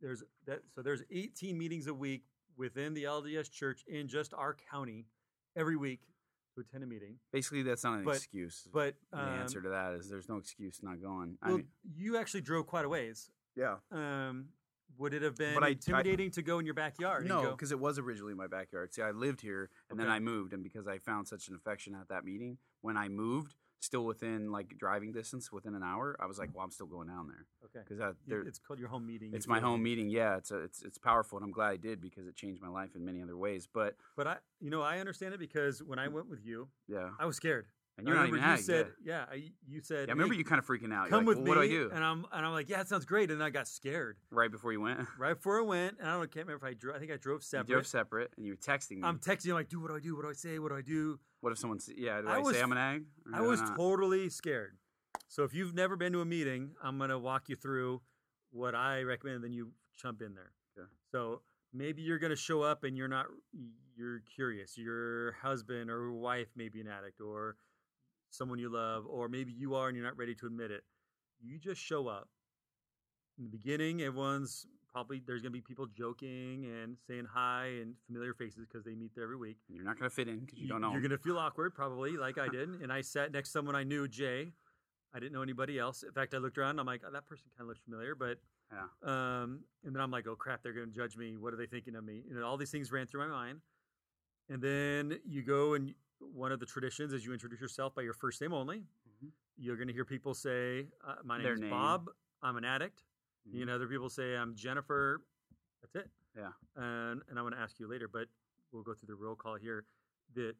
[0.00, 0.62] there's that.
[0.74, 2.24] So there's 18 meetings a week
[2.56, 5.06] within the LDS Church in just our county
[5.56, 6.00] every week
[6.54, 7.18] to attend a meeting.
[7.32, 8.68] Basically, that's not an But- excuse.
[8.72, 11.38] But the um, answer to that is there's no excuse not going.
[11.42, 13.30] I well, mean, you actually drove quite a ways.
[13.56, 13.78] yeah.
[13.90, 14.48] Um,
[14.98, 17.22] would it have been But I- I- intimidating to go in your backyard?
[17.22, 18.94] and No, go- because it was originally my backyard.
[18.94, 20.14] See, I lived here and then Okay.
[20.16, 23.54] I moved, and because I found such an affection at that meeting, when I moved,
[23.86, 27.08] still within like driving distance, within an hour, I was like, "Well, I'm still going
[27.08, 29.30] down there okay, because that it's called your home meeting.
[29.32, 30.10] it's my home meeting.
[30.10, 32.68] Yeah, it's a, it's it's powerful, and I'm glad I did because it changed my
[32.68, 33.66] life in many other ways.
[33.72, 36.12] But But I, you know, I understand it because when I mm.
[36.12, 37.66] went with you, yeah, I was scared.
[37.98, 39.12] And you're not remember even you ag, said, yeah.
[39.12, 41.08] yeah, I, you said, Yeah, I remember "Hey, you kind of freaking out.
[41.08, 41.48] Come like, with well, me.
[41.50, 41.90] What do I do?
[41.94, 43.30] And I'm and I'm like, yeah, it sounds great.
[43.30, 45.96] And I got scared right before you went, right before I went.
[45.98, 46.96] And I don't I can't remember if I drove.
[46.96, 47.68] I think I drove separate.
[47.68, 49.02] you drove separate, and you were texting me.
[49.04, 50.16] I'm texting you like, dude, what do I do?
[50.16, 50.58] What do I say?
[50.58, 51.18] What do I do?
[51.40, 51.78] what if someone?
[51.96, 53.04] Yeah, do I I, was- say I'm an ag?
[53.32, 53.76] I was not?
[53.76, 54.76] totally scared.
[55.28, 58.02] So if you've never been to a meeting, I'm gonna walk you through
[58.50, 60.52] what I recommend, then you jump in there.
[60.78, 60.88] Okay.
[61.12, 63.26] So maybe you're gonna show up and you're not
[63.96, 64.76] you're curious.
[64.76, 67.56] Your husband or wife may be an addict, or
[68.30, 70.82] someone you love, or maybe you are and you're not ready to admit it.
[71.40, 72.28] You just show up.
[73.38, 78.32] In the beginning, everyone's probably there's gonna be people joking and saying hi and familiar
[78.32, 79.58] faces because they meet there every week.
[79.68, 80.92] You're not gonna fit in because you Y- don't know.
[80.92, 82.70] You're gonna feel awkward, probably, like I did.
[82.80, 84.52] And I sat next to someone I knew, Jay.
[85.14, 86.02] I didn't know anybody else.
[86.02, 86.78] In fact, I looked around.
[86.78, 88.38] I'm like, oh, that person kind of looks familiar, but
[88.72, 88.86] Yeah.
[89.02, 91.36] um, and then I'm like, oh crap, they're gonna judge me.
[91.36, 92.22] What are they thinking of me?
[92.26, 93.60] You know, all these things ran through my mind.
[94.48, 98.12] And then you go and one of the traditions is you introduce yourself by your
[98.14, 98.86] first name only.
[99.22, 99.32] Mhm.
[99.56, 101.70] You're gonna hear people say, uh, "My Their name is name.
[101.70, 102.10] Bob.
[102.42, 103.04] I'm an addict."
[103.44, 103.66] You Mhm.
[103.68, 105.22] know, other people say, "I'm Jennifer."
[105.80, 106.10] That's it.
[106.34, 106.52] Yeah.
[106.74, 108.28] And and I'm going to ask you later, but
[108.72, 109.86] we'll go through the roll call here.
[110.34, 110.56] That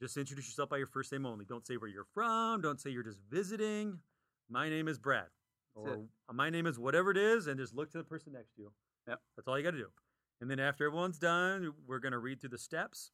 [0.00, 1.44] just introduce yourself by your first name only.
[1.44, 2.60] Don't say where you're from.
[2.62, 4.02] Don't say you're just visiting.
[4.48, 5.30] My name is Brad,
[5.76, 8.54] That's or my name is whatever it is, and just look to the person next
[8.54, 8.74] to you.
[9.06, 9.22] Yep.
[9.36, 9.92] That's all you got to do.
[10.40, 13.12] And then after everyone's done, we're going to read through the steps,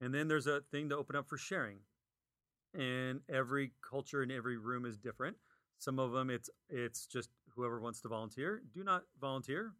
[0.00, 1.78] and then there's a thing to open up for sharing.
[2.74, 5.36] And every culture in every room is different.
[5.78, 8.62] Some of them, it's it's just whoever wants to volunteer.
[8.74, 9.72] Do not volunteer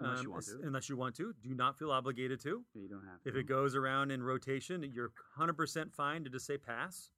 [0.00, 0.60] Unless you um, want to.
[0.62, 2.64] Unless you want to, do not feel obligated to.
[2.74, 3.28] You don't have To.
[3.28, 7.10] If it goes around in rotation, you're 100% fine to just say pass.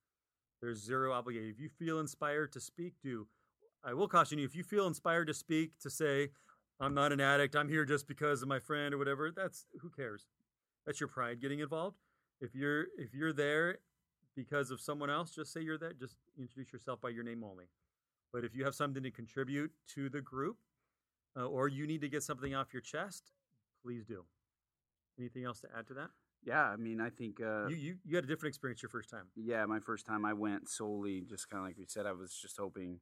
[0.61, 1.51] There's zero obligation.
[1.51, 3.27] If you feel inspired to speak, do.
[3.85, 6.31] I will caution you if you feel inspired to speak, to say,
[6.81, 9.91] I'm not an addict, I'm here just because of my friend or whatever, that's who
[9.91, 10.27] cares?
[10.87, 11.97] That's your pride getting involved.
[12.41, 13.79] If you're if you're there
[14.35, 15.93] because of someone else, just say you're there.
[15.93, 17.67] Just introduce yourself by your name only.
[18.33, 20.57] But if you have something to contribute to the group,
[21.37, 23.33] uh, or you need to get something off your chest,
[23.85, 24.25] please do.
[25.19, 26.11] Anything else to add to that?
[26.45, 27.41] yeah, I mean, I think.
[27.41, 29.27] Uh, you, you you had a different experience your first time.
[29.37, 32.07] yeah, my first time I went solely just kind of like we said.
[32.07, 33.01] I was just hoping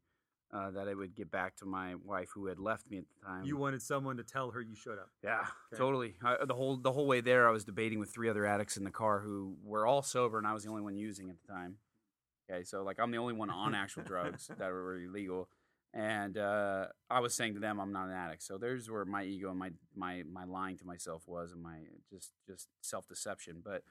[0.52, 3.26] uh, that I would get back to my wife who had left me at the
[3.26, 3.44] time.
[3.44, 5.10] You wanted someone to tell her you showed up.
[5.22, 5.40] Yeah,
[5.72, 5.78] Okay.
[5.78, 6.14] totally.
[6.24, 8.84] I, the whole the whole way there, I was debating with three other addicts in
[8.84, 11.52] the car who were all sober, and I was the only one using at the
[11.52, 11.76] time.
[12.50, 15.48] Okay, so like I'm the only one on actual drugs that were illegal,
[15.94, 18.42] and uh, I was saying to them, I'm not an addict.
[18.42, 21.78] So there's where my ego and my my my lying to myself was, and my
[22.12, 23.62] just just self deception.
[23.64, 23.82] But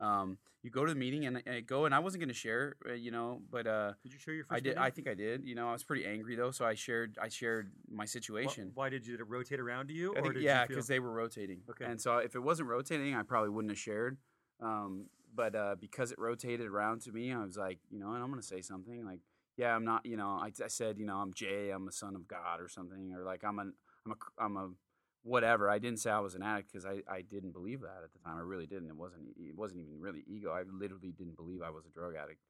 [0.00, 2.76] um, you go to the meeting and I go, and I wasn't going to share,
[2.88, 4.56] uh, you know, but uh, Did you share your first?
[4.56, 4.70] I did.
[4.70, 4.82] meeting?
[4.82, 5.44] I think I did.
[5.44, 8.72] You know, I was pretty angry though, so I shared I shared my situation.
[8.74, 10.14] Why, did you did it rotate around to you?
[10.16, 11.60] I or think, yeah, you feel- because they were rotating.
[11.70, 11.84] Okay.
[11.84, 14.18] And so if it wasn't rotating, I probably wouldn't have shared.
[14.60, 18.22] Um, but uh, because it rotated around to me, I was like, you know, and
[18.22, 19.20] I'm going to say something like,
[19.56, 22.16] yeah, I'm not, you know, I, I said, you know, I'm Jay, I'm a son
[22.16, 23.72] of God or something, or like I'm an,
[24.04, 24.70] I'm a, I'm a,
[25.28, 25.70] whatever.
[25.70, 28.18] I didn't say I was an addict because I, I didn't believe that at the
[28.18, 28.36] time.
[28.36, 28.88] I really didn't.
[28.88, 30.50] It wasn't, it wasn't even really ego.
[30.50, 32.40] I literally didn't believe I was a drug addict.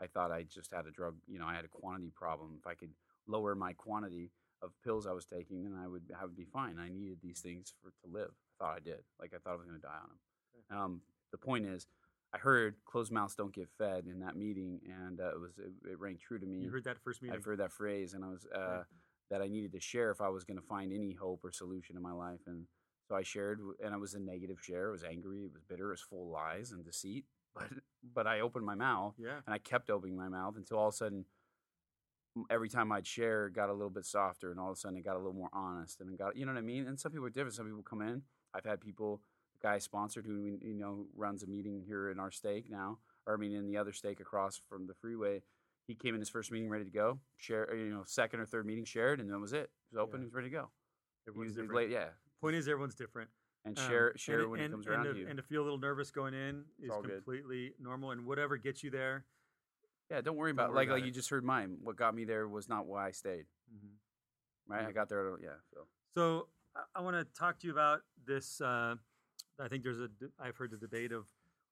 [0.00, 2.56] I thought I just had a drug, you know, I had a quantity problem.
[2.60, 2.90] If I could
[3.26, 4.30] lower my quantity
[4.62, 6.78] of pills I was taking, then I would I would be fine.
[6.78, 8.30] I needed these things for to live.
[8.60, 9.00] I thought I did.
[9.20, 10.78] Like I thought I was going to die on them.
[10.78, 11.86] Um, the point is,
[12.34, 15.72] I heard closed mouths don't get fed in that meeting, and uh, it was it,
[15.90, 16.64] it rang true to me.
[16.64, 17.36] you heard that first meeting.
[17.36, 18.82] I've heard that phrase, and I was uh, Okay.
[19.30, 21.96] That I needed to share if I was going to find any hope or solution
[21.96, 22.66] in my life, and
[23.08, 24.88] so I shared, and it was a negative share.
[24.88, 27.24] It was angry, it was bitter, it was full of lies and deceit.
[27.56, 27.70] But
[28.14, 29.40] but I opened my mouth, yeah.
[29.46, 31.24] and I kept opening my mouth until all of a sudden
[32.50, 34.98] every time I'd share, it got a little bit softer, and all of a sudden
[34.98, 36.86] it got a little more honest, and it got you know what I mean.
[36.86, 37.54] And some people are different.
[37.54, 38.22] Some people come in.
[38.54, 39.20] I've had people,
[39.54, 43.34] the guy sponsored who you know runs a meeting here in our stake now, or
[43.34, 45.42] I mean in the other stake across from the freeway.
[45.86, 47.20] He came in his first meeting ready to go.
[47.36, 49.70] Share, you know, second or third meeting shared, and that was it.
[49.92, 50.20] It was open.
[50.20, 50.22] Yeah.
[50.22, 50.70] He was ready to go.
[51.24, 51.76] He Everyone's he was different.
[51.76, 52.08] late, yeah,
[52.40, 53.30] Point is, everyone's different.
[53.64, 55.28] and Um, share and share when and, it comes and around to, to you.
[55.28, 57.12] And to feel a little nervous going in is all good.
[57.12, 58.10] completely normal.
[58.10, 59.24] And whatever gets you there.
[60.10, 61.06] yeah, don't worry don't about worry like about like it.
[61.06, 61.78] you just heard mine.
[61.82, 63.46] What got me there was not why I stayed.
[64.68, 65.28] Right, I got there.
[65.40, 68.60] Yeah, so So I, I want to talk to you about this.
[68.60, 68.96] Uh,
[69.60, 70.08] I think there's a.
[70.40, 71.26] I've heard the debate of,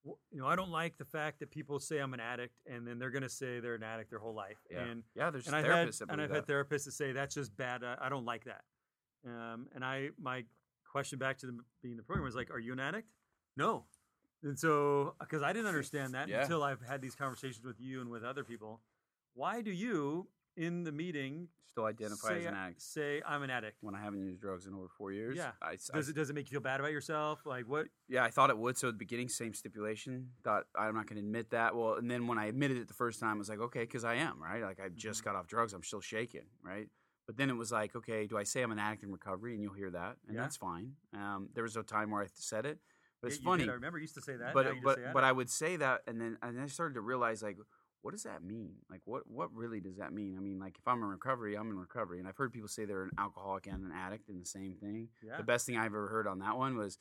[0.05, 2.99] you know, I don't like the fact that people say I'm an addict, and then
[2.99, 4.59] they're going to say they're an addict their whole life.
[4.71, 5.31] yeah, And yeah.
[5.31, 6.35] There's and I've had and I've that.
[6.35, 7.83] had therapists that say that's just bad.
[7.83, 8.63] I, I don't like that.
[9.27, 10.45] Um, and I my
[10.91, 13.09] question back to the being the program was like, are you an addict?
[13.57, 13.85] No.
[14.43, 16.43] And so because I didn't understand that Yeah.
[16.43, 18.81] until I've had these conversations with you and with other people.
[19.33, 22.83] Why do you in the meeting Still identify say, as an addict.
[22.83, 23.79] say I'm an addict?
[23.81, 25.37] when I haven't used drugs in over four years.
[25.37, 25.51] Yeah.
[25.61, 27.41] I, I- Does it does it make you feel bad about yourself?
[27.45, 27.87] Like what?
[28.09, 28.79] yeah, I thought it would.
[28.79, 30.29] So at the beginning, same stipulation.
[30.45, 31.75] Thought I'm not going to admit that.
[31.75, 34.05] Well, and then when I admitted it the first time, I was like, okay, because
[34.05, 34.63] I am right.
[34.63, 35.31] Like I just Mm-hmm.
[35.31, 35.73] got off drugs.
[35.73, 36.89] I'm still shaking, right?
[37.27, 39.55] But then it was like, okay, do I say I'm an addict in recovery?
[39.55, 40.43] And you'll hear that, and Yeah.
[40.43, 40.93] that's fine.
[41.15, 42.79] Um, there was no time where I said it,
[43.21, 43.47] but it's you did.
[43.49, 43.69] funny.
[43.69, 44.53] I remember you used to say that.
[44.55, 45.25] but now you just but say but addict.
[45.29, 47.57] I would say that, and then and then I started to realize like,
[48.05, 48.75] what does that mean?
[48.91, 50.37] Like, what what really does that mean?
[50.37, 52.85] I mean, like, if I'm in recovery, I'm in recovery, and I've heard people say
[52.85, 55.09] they're an alcoholic and an addict in the same thing.
[55.27, 55.39] yeah.
[55.39, 56.99] The best thing I've ever heard on that one was,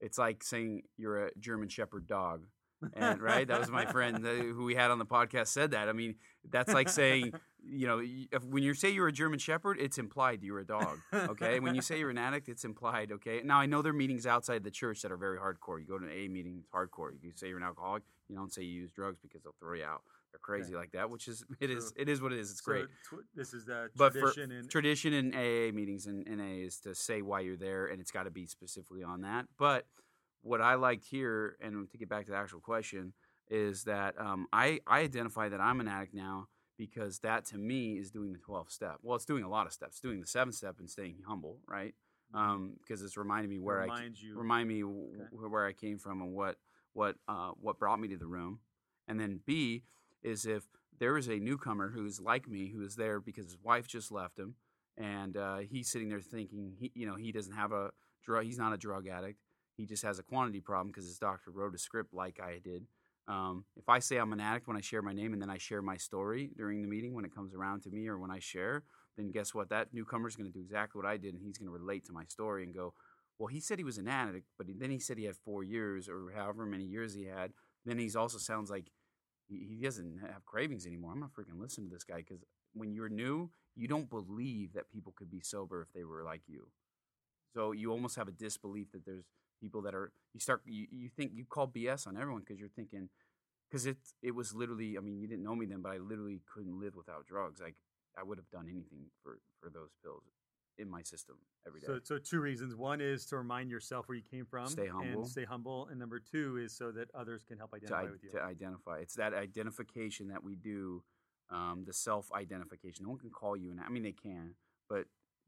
[0.00, 2.46] it's like saying you're a German Shepherd dog.
[2.94, 5.92] and right that was my friend who we had on the podcast said that i
[5.92, 6.16] mean
[6.50, 7.32] that's like saying
[7.64, 10.98] you know if, when you say you're a german shepherd it's implied you're a dog
[11.14, 13.96] okay when you say you're an addict it's implied okay now i know there are
[13.96, 16.68] meetings outside the church that are very hardcore you go to an a meeting it's
[16.68, 19.72] hardcore you say you're an alcoholic you don't say you use drugs because they'll throw
[19.74, 20.02] you out
[20.34, 22.72] they're crazy like that which is it is it is what it is it's So
[22.72, 26.80] great tw- this is the but tradition and tradition in AA meetings and NA is
[26.80, 29.46] to say why you're there, and it's got to be specifically on that.
[29.58, 29.86] But
[30.42, 33.12] what I liked here, and to get back to the actual question,
[33.48, 37.98] is that um, I I identify that I'm an addict now because that to me
[37.98, 38.96] is doing the 12 step.
[39.02, 41.94] Well, it's doing a lot of steps, doing the seven step and staying humble, right?
[42.34, 44.36] Um, because it's reminding me where I reminds you.
[44.36, 46.56] remind me w- where I came from and what
[46.92, 48.58] what uh, what brought me to the room.
[49.06, 49.84] And then B
[50.24, 50.64] is if
[50.98, 54.38] there is a newcomer who's like me who is there because his wife just left
[54.38, 54.54] him,
[54.96, 57.90] and uh, he's sitting there thinking he you know he doesn't have a
[58.24, 59.38] drug he's not a drug addict
[59.76, 62.86] he just has a quantity problem because his doctor wrote a script like I did.
[63.26, 65.58] Um, if I say I'm an addict when I share my name and then I
[65.58, 68.38] share my story during the meeting when it comes around to me or when I
[68.38, 68.84] share,
[69.16, 69.70] then guess what?
[69.70, 72.04] That newcomer is going to do exactly what I did and he's going to relate
[72.06, 72.92] to my story and go,
[73.38, 76.08] well, he said he was an addict, but then he said he had four years
[76.08, 77.52] or however many years he had.
[77.84, 78.90] Then he's also sounds like
[79.48, 81.12] he, doesn't have cravings anymore.
[81.12, 84.90] I'm not freaking listening to this guy because when you're new, you don't believe that
[84.90, 86.68] people could be sober if they were like you.
[87.54, 89.24] So you almost have a disbelief that there's
[89.60, 92.68] people that are you start you, you think you call BS on everyone because you're
[92.68, 93.08] thinking
[93.68, 96.40] because it it was literally I mean you didn't know me then but I literally
[96.52, 97.76] couldn't live without drugs like
[98.18, 100.24] I would have done anything for for those pills
[100.78, 101.86] in my system every day.
[101.86, 102.74] So, so two reasons.
[102.74, 105.20] One is to remind yourself where you came from, Stay humble.
[105.22, 105.88] and stay humble.
[105.90, 108.30] And number two is so that others can help to, identify i- with you.
[108.32, 108.98] to identify.
[108.98, 111.02] It's that identification that we do,
[111.50, 113.04] um, the self identification.
[113.04, 113.80] No one can call you an.
[113.84, 114.54] I mean, they can,
[114.88, 115.06] but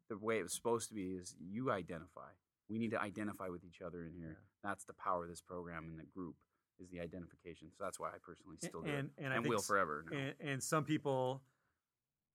[0.09, 2.31] the way it was supposed to be is you identify.
[2.69, 4.39] We need to identify with each other in here.
[4.63, 6.35] That's the power of this program and the group
[6.79, 7.69] is the identification.
[7.71, 10.05] So that's why I personally still do and it and, I and will forever.
[10.11, 10.17] now.
[10.17, 11.43] And, and some people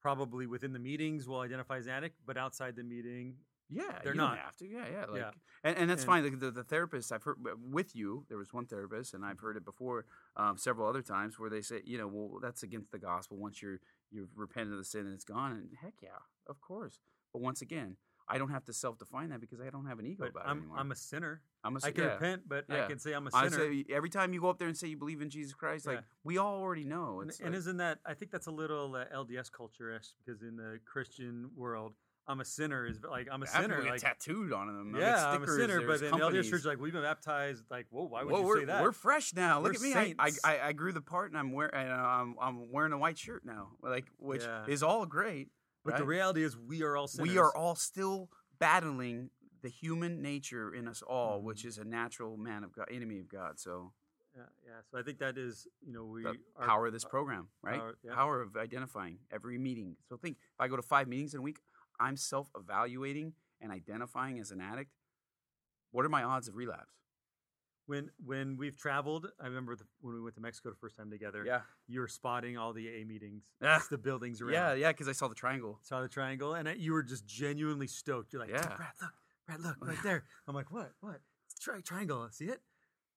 [0.02, 3.36] probably within the meetings will identify as addict, but outside the meeting,
[3.74, 4.38] Yeah, They're not.
[4.38, 4.68] have to.
[4.68, 5.06] Yeah, yeah.
[5.06, 5.32] Like, Yeah.
[5.64, 6.24] And, and that's And- fine.
[6.24, 7.38] The, the, the therapist I've heard
[7.72, 11.40] with you, there was one therapist, and I've heard it before um, several other times
[11.40, 13.38] where they say, you know, well, that's against the gospel.
[13.38, 13.80] Once you're
[14.12, 16.10] you've repented of the sin and it's gone, and heck yeah,
[16.48, 17.00] of course.
[17.32, 17.96] But once again,
[18.32, 20.46] I don't have to self define that because I don't have an ego but about
[20.46, 20.78] it I'm anymore.
[20.80, 21.41] I'm a sinner.
[21.63, 22.13] I'm a I s- can yeah.
[22.13, 23.50] repent, but I can say I'm a sinner.
[23.52, 26.02] say every time you go up there and say you believe in Jesus Christ, like
[26.24, 27.22] we all already know.
[27.22, 30.08] and, It's and like- isn't that I think that's a little uh, LDS culture ish
[30.26, 31.94] because in the Christian world,
[32.28, 33.84] I'm a sinner is like I'm a sinner.
[33.84, 34.96] Like, tattooed on them.
[34.98, 35.82] Yeah, I'm a sinner.
[35.86, 36.46] But in companies.
[36.48, 37.63] LDS church, like we've been baptized.
[37.70, 38.82] Like, whoa, why would Well, you say that?
[38.84, 39.60] We're fresh now.
[39.60, 40.15] Look We're at me.
[40.17, 40.60] I, I.
[40.67, 43.70] I, grew the part and I'm wearing I'm, I'm wearing a white shirt now.
[43.82, 44.66] Like which Yeah.
[44.68, 45.49] is all great.
[45.84, 47.30] But the reality is, we are all sinners.
[47.30, 48.30] we are all still
[48.60, 49.30] battling
[49.62, 51.44] the human nature in us all, Mhm.
[51.44, 53.60] which is a natural man of God, enemy of God.
[53.60, 53.94] So
[54.36, 54.82] Yeah, yeah.
[54.90, 57.80] So I think that is, you know, we the are power of this program, right?
[57.80, 58.16] power- yeah.
[58.16, 59.98] Power of identifying every meeting.
[60.08, 61.60] So think if I go to five meetings in a week,
[62.00, 64.92] I'm self-evaluating and identifying as an addict.
[65.92, 67.01] What are my odds of relapse?
[67.92, 71.10] When when we've traveled, I remember the, when we went to Mexico the first time
[71.12, 71.44] together.
[71.46, 71.62] Yeah.
[71.88, 73.84] you were spotting all the A meetings, Ah.
[73.89, 74.54] the buildings around.
[74.54, 75.80] Yeah, yeah, because I saw the triangle.
[75.84, 78.32] saw the triangle, and I- you were just genuinely stoked.
[78.34, 78.76] You're like, Yeah.
[78.78, 79.12] Brad, look,
[79.48, 80.24] Brad, look, right there.
[80.48, 81.20] I'm like, what, what?
[81.50, 82.28] It's a tri- triangle.
[82.32, 82.62] See it?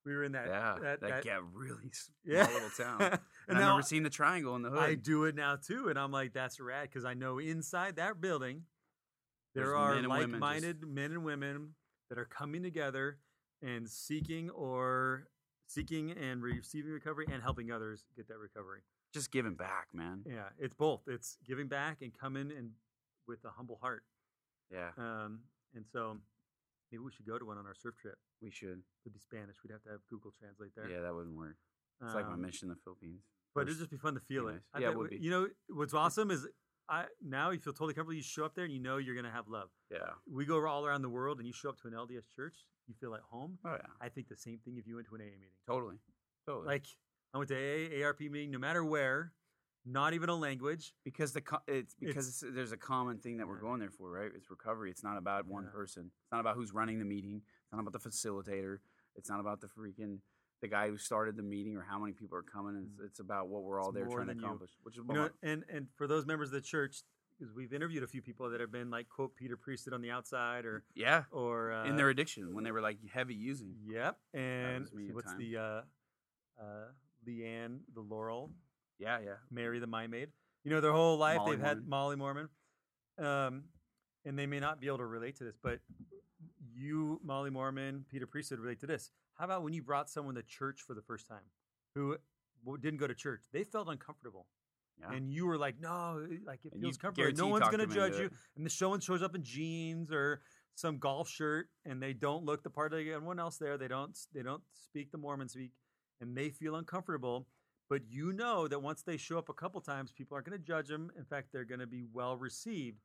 [0.05, 0.47] We were in that.
[0.49, 2.47] yeah, that, that, that- get really small Yeah.
[2.53, 3.01] little town.
[3.01, 3.19] and
[3.49, 4.81] And I now remember seeing the triangle in the hood.
[4.81, 8.21] I do it now too, and I'm like, that's rad because I know inside that
[8.21, 8.65] building
[9.55, 11.75] there There's are men and women just- like-minded men and women
[12.11, 13.19] that are coming together
[13.65, 15.29] and seeking or
[15.67, 18.81] seeking and receiving recovery and helping others get that recovery.
[19.13, 20.23] Just giving back, man.
[20.27, 21.03] Yeah, it's both.
[21.07, 22.71] It's giving back and coming and
[23.27, 24.03] with a humble heart.
[24.71, 25.41] Yeah, Um,
[25.75, 26.19] and so
[26.91, 28.19] maybe we should go to one on our surf trip.
[28.43, 28.83] we should.
[29.05, 29.57] It'd be Spanish.
[29.63, 30.89] We'd have to have Google Translate there.
[30.89, 31.57] Yeah, that wouldn't work.
[32.03, 33.23] It's like my Um, mission in the Philippines.
[33.55, 34.63] But it'd just be fun to feel it.
[34.79, 35.25] Yeah, it would we- be.
[35.25, 36.47] You know what's awesome is
[36.89, 38.15] I now you feel totally comfortable.
[38.15, 39.71] You show up there and you know you're gonna have love.
[39.91, 39.99] yeah.
[40.31, 42.57] We go all around the world and you show up to an LDS church,
[42.87, 43.59] you feel at home.
[43.65, 43.87] Oh yeah.
[44.01, 45.57] I think the same thing if you went to an AA meeting.
[45.67, 45.97] Totally.
[46.47, 46.67] Totally.
[46.67, 46.85] Like
[47.33, 49.33] I went to AA, ARP meeting, no matter where,
[49.87, 50.93] not even a language.
[51.05, 54.11] because the co- it's because it's, there's a common thing that we're going there for,
[54.11, 54.31] right?
[54.35, 54.91] It's recovery.
[54.91, 55.71] It's not about one Yeah.
[55.71, 56.05] person.
[56.23, 57.43] It's not about who's running the meeting.
[57.65, 58.79] It's not about the facilitator.
[59.17, 60.19] It's not about the freaking
[60.65, 62.75] the guy who started the meeting or how many people are coming.
[62.83, 64.45] It's, it's about what we're all It's there trying to than you.
[64.45, 67.03] accomplish, which is You know, and and for those members of the church,
[67.39, 70.11] because we've interviewed a few people that have been like quote Peter Priesthood on the
[70.11, 73.75] outside or yeah, or uh, in their addiction when they were like heavy using.
[73.87, 74.17] Yep.
[74.33, 75.39] And what's times.
[75.39, 75.81] the uh,
[76.61, 76.87] uh,
[77.29, 78.51] Leanne, the Laurel,
[78.99, 79.35] Yeah, yeah.
[79.51, 80.31] Mary the Mia Maid.
[80.65, 82.49] You know, their whole life Molly they've had Molly Mormon.
[83.19, 83.65] Um,
[84.25, 85.81] and they may not be able to relate to this, but
[86.75, 89.11] you, Molly Mormon, Peter Priesthood relate to this.
[89.35, 91.45] How about when you brought someone to church for the first time
[91.95, 92.17] who
[92.81, 93.43] didn't go to church?
[93.53, 94.47] They felt uncomfortable.
[95.01, 95.17] Yeah.
[95.17, 97.33] And you were like, no, like it And feels comfortable.
[97.37, 98.27] No one's going to judge you.
[98.27, 98.33] it.
[98.57, 100.41] And the showman shows up in jeans or
[100.77, 103.77] some golf shirt, and they don't look the part of everyone else there.
[103.77, 104.17] They don't.
[104.33, 105.73] They don't speak the Mormon speak,
[106.21, 107.49] and they feel uncomfortable.
[107.91, 110.65] But you know that once they show up a couple times, people aren't going to
[110.65, 111.11] judge them.
[111.19, 112.99] In fact, they're going to be well received.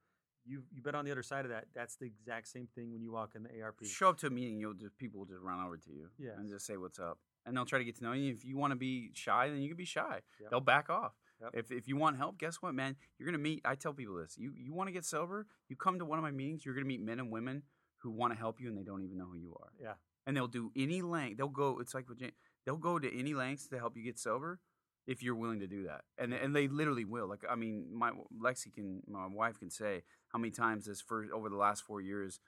[0.49, 1.65] You you've been on the other side of that.
[1.75, 3.85] That's the exact same thing when you walk in the ARP.
[3.85, 6.33] Show up to a meeting, you'll just people will just run over to you Yes.
[6.37, 8.31] and just say what's up, and they'll try to get to know you.
[8.33, 10.21] If you want to be shy, then you can be shy.
[10.41, 10.49] Yep.
[10.49, 11.13] They'll back off.
[11.41, 11.51] Yep.
[11.53, 12.95] If if you want help, guess what, man?
[13.17, 13.61] You're gonna meet.
[13.63, 14.37] I tell people this.
[14.37, 15.45] You you want to get sober?
[15.69, 16.65] You come to one of my meetings.
[16.65, 17.63] You're gonna meet men and women
[17.97, 19.71] who want to help you, and they don't even know who you are.
[19.79, 19.93] Yeah.
[20.25, 21.37] And they'll do any length.
[21.37, 21.79] They'll go.
[21.79, 22.31] It's like with Jane,
[22.65, 24.59] they'll go to any lengths to help you get sober
[25.07, 26.01] if you're willing to do that.
[26.17, 27.27] And and they literally will.
[27.27, 31.31] Like I mean, my Lexi can, my wife can say how many times this first
[31.31, 32.39] over the last four years,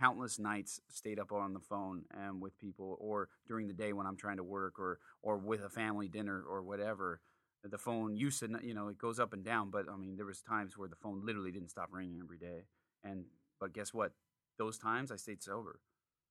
[0.00, 4.06] countless nights stayed up on the phone and with people, or during the day when
[4.06, 7.20] I'm trying to work, or or with a family dinner or whatever.
[7.62, 10.24] The phone used to, you know, it goes up and down, but I mean, there
[10.24, 12.64] was times where the phone literally didn't stop ringing every day.
[13.04, 13.26] And
[13.60, 14.12] but guess what?
[14.58, 15.80] Those times I stayed sober.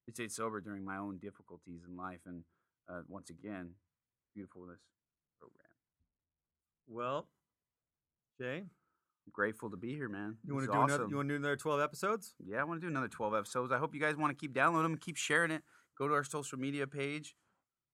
[0.08, 2.44] I stayed sober during my own difficulties in life, and
[2.90, 3.76] uh, once again,
[4.34, 4.80] beautifulness.
[6.90, 7.28] Well,
[8.40, 10.38] Jay, I'm grateful to be here, man.
[10.46, 11.06] you want to do another?
[11.10, 12.34] You want to do another twelve episodes?
[12.44, 13.72] Yeah, I want to do another 12 episodes.
[13.72, 15.62] I hope you guys want to keep downloading them, keep sharing it.
[15.98, 17.36] Go to our social media page,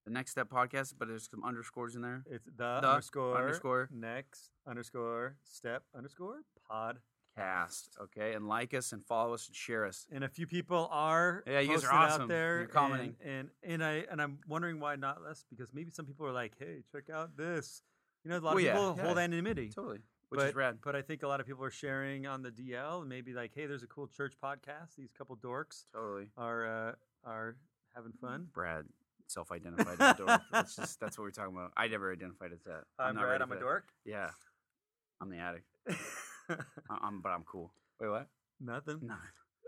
[0.06, 2.24] the Next Step Podcast, but there's some underscores in there.
[2.30, 3.90] It's the, The underscore underscore.
[3.92, 7.00] next underscore step underscore pod.
[7.36, 8.34] Cast, okay?
[8.34, 10.06] And like us and follow us and share us.
[10.10, 12.22] And a few people are Yeah, you guys are awesome.
[12.22, 12.60] out there.
[12.60, 13.16] You're commenting.
[13.26, 16.32] and, and and I and I'm wondering why not less because maybe some people are
[16.32, 17.82] like, hey, check out this.
[18.26, 19.24] You know, a lot Well, of yeah, people hold yeah.
[19.24, 19.70] anonymity.
[19.70, 20.00] Totally.
[20.30, 20.80] Which but, is rad.
[20.84, 23.52] But I think a lot of people are sharing on the DL and maybe like,
[23.54, 24.96] hey, there's a cool church podcast.
[24.98, 26.30] These couple dorks Totally.
[26.36, 26.92] are uh,
[27.24, 27.56] are
[27.96, 28.48] having fun.
[28.52, 28.86] Brad
[29.28, 30.42] self identified as a dork.
[30.52, 31.72] That's just that's what we're talking about.
[31.78, 32.86] I never identified as that.
[32.98, 33.42] I'm, not Brad.
[33.44, 33.62] I'm a that.
[33.62, 33.86] dork.
[34.04, 34.30] Yeah.
[35.22, 35.66] I'm the addict.
[36.50, 36.58] I-
[37.04, 37.72] I'm but I'm cool.
[38.02, 38.28] Wait, what?
[38.60, 39.00] Nothing.
[39.04, 39.16] No.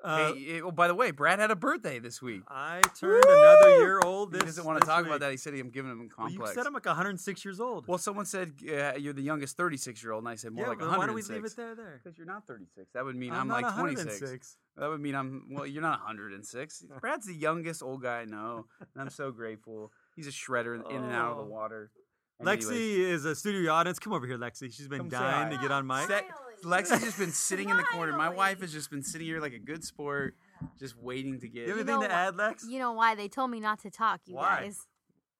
[0.04, 2.42] Uh, hey, oh, by the way, Brad had a birthday this week.
[2.48, 4.32] I turned another year old.
[4.32, 5.08] This, He doesn't want to talk week.
[5.08, 5.32] about that.
[5.32, 7.88] He said I'm giving him a Well, you said I'm like 106 years old.
[7.88, 10.70] Well, someone said uh, you're the youngest 36 year old, and I said more yeah,
[10.70, 11.00] like but 106.
[11.00, 11.76] why don't we leave it there?
[11.76, 12.00] There.
[12.04, 12.88] Because you're not 36.
[12.94, 14.06] That would mean I'm I'm, like 26.
[14.06, 14.58] 106.
[14.78, 15.66] That would mean I'm well.
[15.66, 16.86] You're not 106.
[17.02, 19.92] Brad's the youngest old guy I know, and I'm so grateful.
[20.16, 21.48] He's a shredder in in and out of the Oh.
[21.48, 21.92] water.
[22.40, 23.98] And Lexi anyways, is a studio audience.
[23.98, 24.72] Come over here, Lexi.
[24.72, 26.08] She's been Come dying to get on mic.
[26.08, 26.22] Se-
[26.64, 28.12] Lexi's just been sitting in the corner.
[28.14, 28.38] My Finally.
[28.38, 30.36] wife has just been sitting here like a good sport,
[30.80, 31.68] just waiting to get.
[31.68, 32.66] You have You anything know to wh- add, Lex?
[32.68, 34.62] You know why they told me not to talk, you Why?
[34.62, 34.78] guys?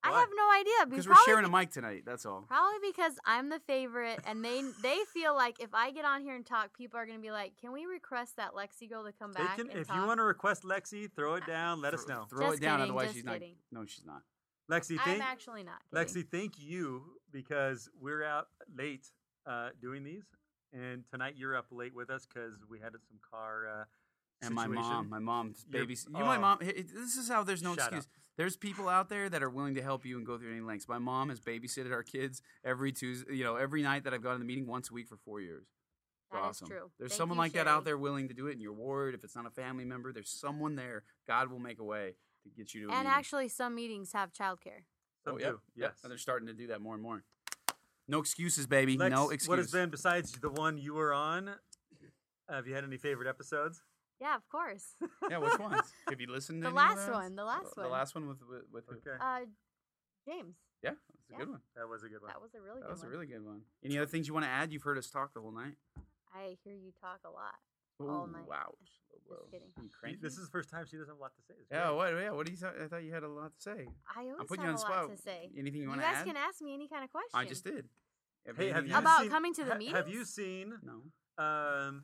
[0.04, 0.12] Why?
[0.14, 0.74] I have no idea.
[0.86, 2.04] Because Because we're sharing a mic tonight.
[2.06, 2.46] That's all.
[2.48, 6.36] Probably because I'm the favorite, and they they feel like if I get on here
[6.36, 9.34] and talk, people are gonna be like, "Can we request that Lexi girl to come
[9.34, 9.98] They back?" can- and if talk?
[9.98, 11.82] you want to request Lexi, throw it down.
[11.82, 12.26] Let us Throw- know.
[12.30, 12.78] Throw Just it down.
[12.80, 13.56] kidding, Otherwise, just she's kidding.
[13.72, 13.80] not.
[13.82, 14.22] No, she's not.
[14.72, 15.82] Lexi, I'm thank actually not.
[15.92, 16.06] Kidding.
[16.24, 17.02] Lexi, thank you
[17.32, 18.48] because we're out
[18.78, 19.08] late
[19.46, 20.24] uh, doing these,
[20.74, 23.84] and tonight you're up late with us because we had some car uh,
[24.46, 25.10] and my mom.
[25.10, 25.96] My mom's Your- baby.
[25.96, 26.40] You, my oh.
[26.40, 26.60] mom.
[26.62, 28.04] it- it- This is how there's no Shut excuse.
[28.06, 28.12] up.
[28.38, 30.88] There's people out there that are willing to help you and go through any lengths.
[30.88, 33.34] My mom has babysitted our kids every Tuesday.
[33.36, 35.42] You know, every night that I've gone to the meeting once a week for four
[35.42, 35.64] years.
[35.64, 36.68] It's That is awesome.
[36.68, 36.92] true.
[37.00, 39.16] There's Thank someone you, like that out there willing to do it in your ward.
[39.16, 41.04] If it's not a family member, there's someone there.
[41.26, 42.88] God will make a way to get you to.
[42.88, 43.18] A And meeting.
[43.18, 44.84] actually, some meetings have childcare.
[45.24, 45.94] Some oh, yeah, do, yes.
[46.04, 47.24] And they're starting to do that more and more.
[48.08, 48.98] No excuses, baby.
[48.98, 49.50] Lex, no excuses.
[49.50, 51.52] What has been besides the one you were on?
[52.50, 53.82] Have you had any favorite episodes?
[54.22, 54.96] Yeah, of course.
[55.30, 55.82] Yeah, which ones?
[56.10, 57.16] Have you listened to The any of last those?
[57.16, 57.90] one, the last The one.
[57.90, 58.96] The last one with with, with who?
[58.96, 59.40] Okay, Uh,
[60.26, 61.38] James, Yeah, that's a Yeah.
[61.40, 61.62] good one.
[61.76, 62.30] that was a good one.
[62.32, 63.62] that was a really That good was a really good one.
[63.84, 64.72] Any other things you want to add?
[64.72, 65.76] You've heard us talk the whole night.
[66.34, 67.56] I hear you talk a lot.
[68.00, 68.48] All Ooh, night.
[68.48, 68.74] Wow.
[69.28, 69.68] Just kidding.
[69.78, 70.20] You She- cranky?
[70.22, 71.56] this is the first time she doesn't have a lot to say.
[71.60, 71.88] It's yeah.
[71.88, 71.96] great.
[71.98, 72.10] What?
[72.24, 72.32] Yeah.
[72.32, 72.58] What do you?
[72.58, 73.88] Th- I thought you had a lot to say.
[74.16, 75.10] I always I'm have you on the a lot spot.
[75.16, 75.50] to say.
[75.58, 76.26] Anything you You want to ask.
[76.26, 76.40] You guys add?
[76.44, 77.34] can ask me any kind of question.
[77.34, 77.90] I just did.
[78.56, 79.00] Hey, have you add?
[79.02, 80.30] About seen- coming to the ha- Have you meetings?
[80.34, 80.74] seen?
[80.84, 81.44] No.
[81.44, 82.04] Um,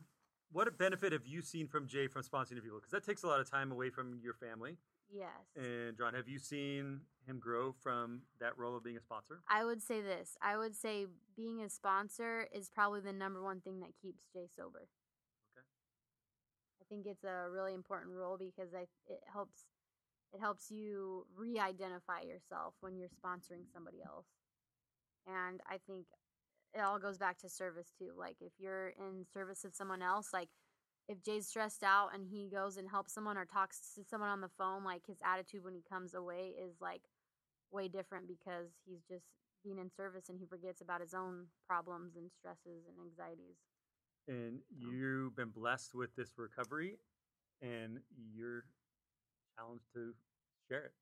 [0.51, 2.77] what benefit have you seen from Jay from sponsoring people?
[2.79, 4.77] Because that takes a lot of time away from your family.
[5.11, 5.29] Yes.
[5.55, 9.39] And John, have you seen him grow from that role of being a sponsor?
[9.49, 10.35] I would say this.
[10.41, 11.05] I would say
[11.37, 14.87] being a sponsor is probably the number one thing that keeps Jay sober.
[16.93, 19.65] Think it's a really important role because I it helps
[20.31, 24.27] it helps you re-identify yourself when you're sponsoring somebody else.
[25.25, 26.05] And I think
[26.75, 28.11] it all goes back to service too.
[28.15, 30.49] Like if you're in service of someone else, like
[31.09, 34.41] if Jay's stressed out and he goes and helps someone or talks to someone on
[34.41, 37.01] the phone, like his attitude when he comes away is like
[37.71, 39.25] way different because he's just
[39.63, 43.57] being in service and he forgets about his own problems and stresses and anxieties.
[44.27, 46.97] And you've been blessed with this recovery,
[47.61, 47.99] and
[48.33, 48.63] you're
[49.57, 50.13] challenged to
[50.69, 50.93] share it.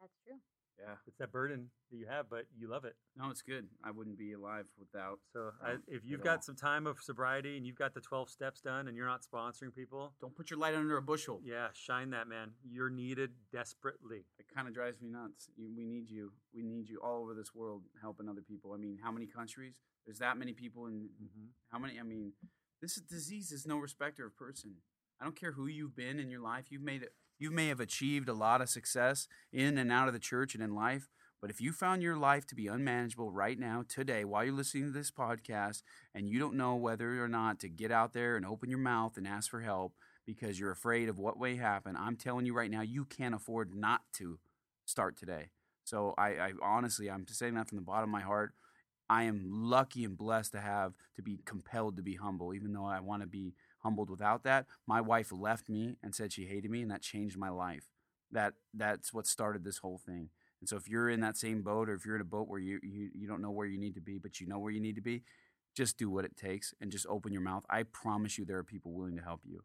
[0.00, 0.38] That's true.
[0.78, 0.94] Yeah.
[1.06, 2.96] It's that burden that you have, but you love it.
[3.16, 3.68] No, it's good.
[3.84, 5.20] I wouldn't be alive without.
[5.32, 6.42] So I, if you've got all.
[6.42, 9.74] some time of sobriety and you've got the 12 steps done and you're not sponsoring
[9.74, 11.40] people, Don't put your light under a bushel.
[11.44, 12.50] yeah, shine that, man.
[12.68, 14.24] You're needed desperately.
[14.38, 15.48] It kind of drives me nuts.
[15.56, 16.32] You, we need you.
[16.54, 18.72] We need you all over this world helping other people.
[18.72, 19.76] I mean, how many countries?
[20.06, 21.46] There's that many people in mm-hmm.
[21.70, 21.98] how many?
[21.98, 22.32] I mean,
[22.84, 24.74] this disease is no respecter of person.
[25.18, 26.66] I don't care who you've been in your life.
[26.68, 27.14] You've made it.
[27.38, 30.62] You may have achieved a lot of success in and out of the church and
[30.62, 31.08] in life.
[31.40, 34.84] But if you found your life to be unmanageable right now, today, while you're listening
[34.84, 35.82] to this podcast,
[36.14, 39.16] and you don't know whether or not to get out there and open your mouth
[39.16, 39.94] and ask for help
[40.26, 43.74] because you're afraid of what may happen, I'm telling you right now, you can't afford
[43.74, 44.38] not to
[44.84, 45.48] start today.
[45.84, 48.52] So I, I honestly, I'm saying that from the bottom of my heart.
[49.08, 52.86] I am lucky and blessed to have to be compelled to be humble, even though
[52.86, 54.66] I want to be humbled without that.
[54.86, 57.84] My wife left me and said she hated me, and that changed my life.
[58.32, 60.30] That that's what started this whole thing.
[60.60, 62.60] And so if you're in that same boat, or if you're in a boat where
[62.60, 64.80] you, you you don't know where you need to be, but you know where you
[64.80, 65.22] need to be,
[65.74, 67.64] just do what it takes and just open your mouth.
[67.68, 69.62] I promise you, there are people willing to help you.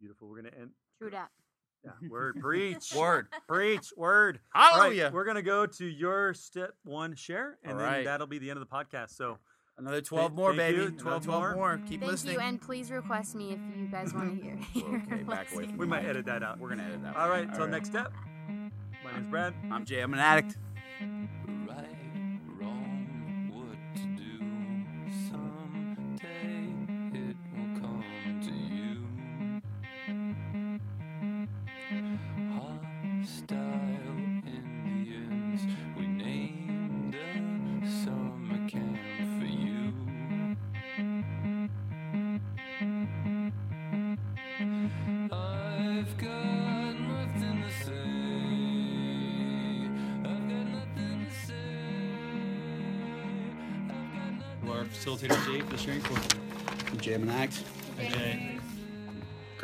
[0.00, 0.28] Beautiful.
[0.28, 0.70] We're going to end.
[0.98, 1.30] True dat.
[1.84, 2.36] Yeah, word.
[2.40, 2.94] Preach.
[2.96, 3.26] Word.
[3.48, 3.92] Preach.
[3.96, 4.38] Word.
[4.54, 5.10] All right, Hallelujah.
[5.12, 8.04] we're going to go to your step one share, and All then right.
[8.04, 9.16] that'll be the end of the podcast.
[9.16, 9.38] So
[9.78, 10.76] Another 12 more, baby.
[10.76, 10.82] you.
[10.84, 11.54] Another 12 12 more.
[11.54, 11.78] more.
[11.88, 12.34] Keep Thank listening.
[12.34, 14.58] you, and please request me if you guys want to hear.
[14.76, 16.60] Okay, back away from we might edit that out.
[16.60, 17.16] We're going to edit that.
[17.16, 17.40] All right.
[17.40, 17.46] one.
[17.46, 18.12] right, until next step.
[19.04, 19.54] My name's Brad.
[19.72, 20.00] I'm Jay.
[20.02, 20.56] I'm an addict.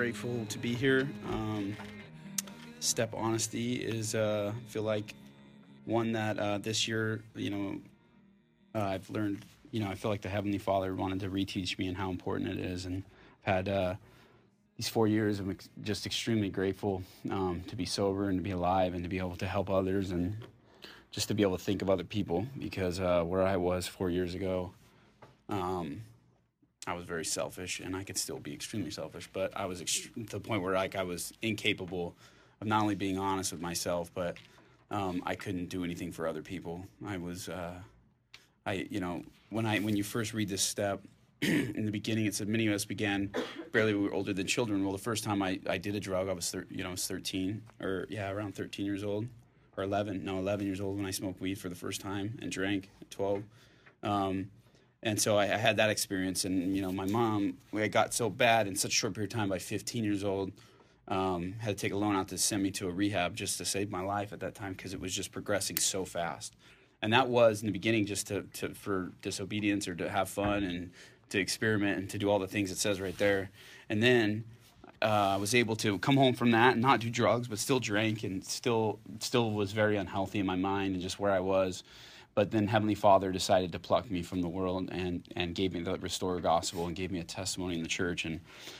[0.08, 1.06] Grateful to be here.
[1.28, 1.76] Um,
[2.80, 5.12] step honesty is, uh, I feel like,
[5.84, 7.78] one that uh, this year, you know,
[8.74, 11.88] uh, I've learned, you know, I feel like the Heavenly Father wanted to reteach me
[11.88, 12.86] and how important it is.
[12.86, 13.02] And
[13.44, 13.94] I've had uh,
[14.78, 18.52] these four years, I'm ex- just extremely grateful um, to be sober and to be
[18.52, 20.38] alive and to be able to help others and
[21.10, 24.08] just to be able to think of other people because uh, where I was four
[24.08, 24.72] years ago,
[25.50, 26.00] um,
[26.88, 30.14] I was very selfish and I could still be extremely selfish, but I was ext-
[30.14, 32.16] to the point where like I was incapable
[32.60, 34.36] of not only being honest with myself, but
[34.90, 36.86] um, I couldn't do anything for other people.
[37.06, 37.74] I was, uh,
[38.64, 41.02] I you know, when I when you first read this step
[41.42, 43.30] in the beginning, it said many of us began
[43.72, 44.82] barely we were older than children.
[44.82, 46.92] Well, the first time I, I did a drug, I was thir- you know I
[46.92, 49.26] was thirteen or yeah around thirteen years old
[49.76, 52.50] or eleven no eleven years old when I smoked weed for the first time and
[52.50, 53.42] drank at twelve.
[54.02, 54.50] Um,
[55.02, 56.44] and so I, I had that experience.
[56.44, 59.38] And you know, my mom, I got so bad in such a short period of
[59.38, 59.48] time.
[59.48, 60.52] By 15 years old,
[61.06, 63.64] um, had to take a loan out to send me to a rehab just to
[63.64, 66.54] save my life at that time because it was just progressing so fast.
[67.00, 70.64] And that was in the beginning just to, to for disobedience or to have fun
[70.64, 70.90] and
[71.30, 73.50] to experiment and to do all the things it says right there.
[73.88, 74.44] And then
[75.00, 77.78] uh, I was able to come home from that and not do drugs, but still
[77.78, 81.84] drank and still still was very unhealthy in my mind and just where I was.
[82.38, 85.80] But then Heavenly Father decided to pluck me from the world and, and gave me
[85.80, 88.24] the restored gospel and gave me a testimony in the church.
[88.24, 88.38] And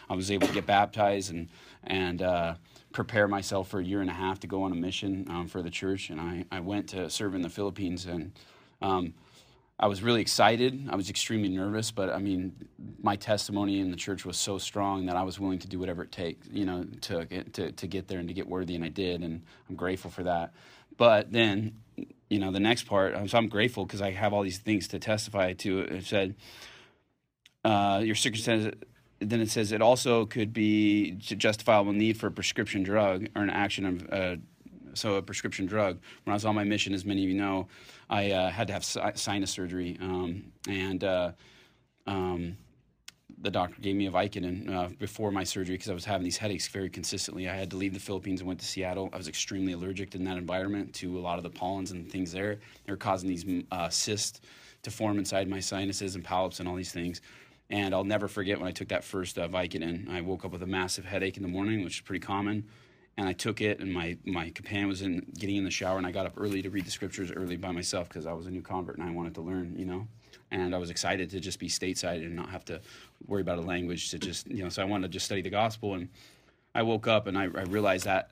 [0.09, 1.48] I was able to get baptized and,
[1.82, 2.54] and uh,
[2.92, 5.61] prepare myself for a year and a half to go on a mission um, for
[5.61, 6.09] the church.
[6.09, 8.06] And I, I went to serve in the Philippines.
[8.06, 8.30] And
[8.80, 9.12] um,
[9.76, 10.88] I was really excited.
[10.88, 11.90] I was extremely nervous.
[11.90, 12.54] But I mean,
[13.02, 16.04] my testimony in the church was so strong that I was willing to do whatever
[16.04, 18.76] it takes, you know, to get, to, to get there and to get worthy.
[18.76, 19.24] And I did.
[19.24, 20.54] And I'm grateful for that.
[20.96, 21.74] But then
[22.31, 24.99] you know, the next part, so I'm grateful because I have all these things to
[24.99, 25.81] testify to.
[25.81, 26.35] It said,
[27.64, 28.74] uh, your circumstances,
[29.20, 33.51] then it says it also could be justifiable need for a prescription drug or an
[33.51, 34.37] action of, uh,
[34.95, 35.99] so a prescription drug.
[36.24, 37.68] When I was on my mission, as many of you know,
[38.11, 39.97] I uh, had to have sinus surgery.
[40.01, 41.33] Um, and, uh,
[42.07, 42.57] um,
[43.41, 46.36] the doctor gave me a Vicodin uh, before my surgery because I was having these
[46.36, 47.49] headaches very consistently.
[47.49, 49.11] I had to leave the Philippines and went to Seattle.
[49.12, 52.32] I was extremely allergic in that environment to a lot of the pollens and things
[52.32, 52.59] there.
[52.84, 54.41] They were causing these uh, cysts
[54.82, 57.20] to form inside my sinuses and polyps and all these things.
[57.70, 60.09] And I'll never forget when I took that first uh, Vicodin.
[60.11, 62.66] I woke up with a massive headache in the morning, which is pretty common.
[63.16, 66.07] And I took it, and my, my companion was in getting in the shower, and
[66.07, 68.51] I got up early to read the scriptures early by myself because I was a
[68.51, 70.07] new convert and I wanted to learn, you know
[70.51, 72.80] and I was excited to just be stateside and not have to
[73.26, 74.68] worry about a language to just you know.
[74.68, 76.09] So I wanted to just study the gospel, and
[76.74, 78.30] I woke up and I, I realized that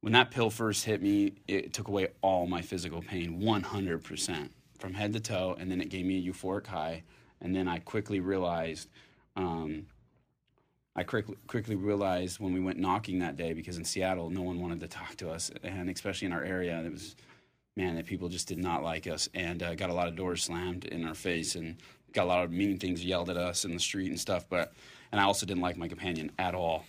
[0.00, 4.04] when that pill first hit me, it took away all my physical pain, one hundred
[4.04, 7.02] percent from head to toe, and then it gave me a euphoric high,
[7.40, 8.88] and then I quickly realized.
[9.36, 9.86] Um,
[10.96, 14.60] I quickly, quickly realized when we went knocking that day because in Seattle no one
[14.60, 17.14] wanted to talk to us, and especially in our area, it was
[17.78, 20.42] man, that people just did not like us and uh, got a lot of doors
[20.42, 21.76] slammed in our face and
[22.12, 24.44] got a lot of mean things yelled at us in the street and stuff.
[24.50, 24.72] But
[25.12, 26.84] and I also didn't like my companion at all.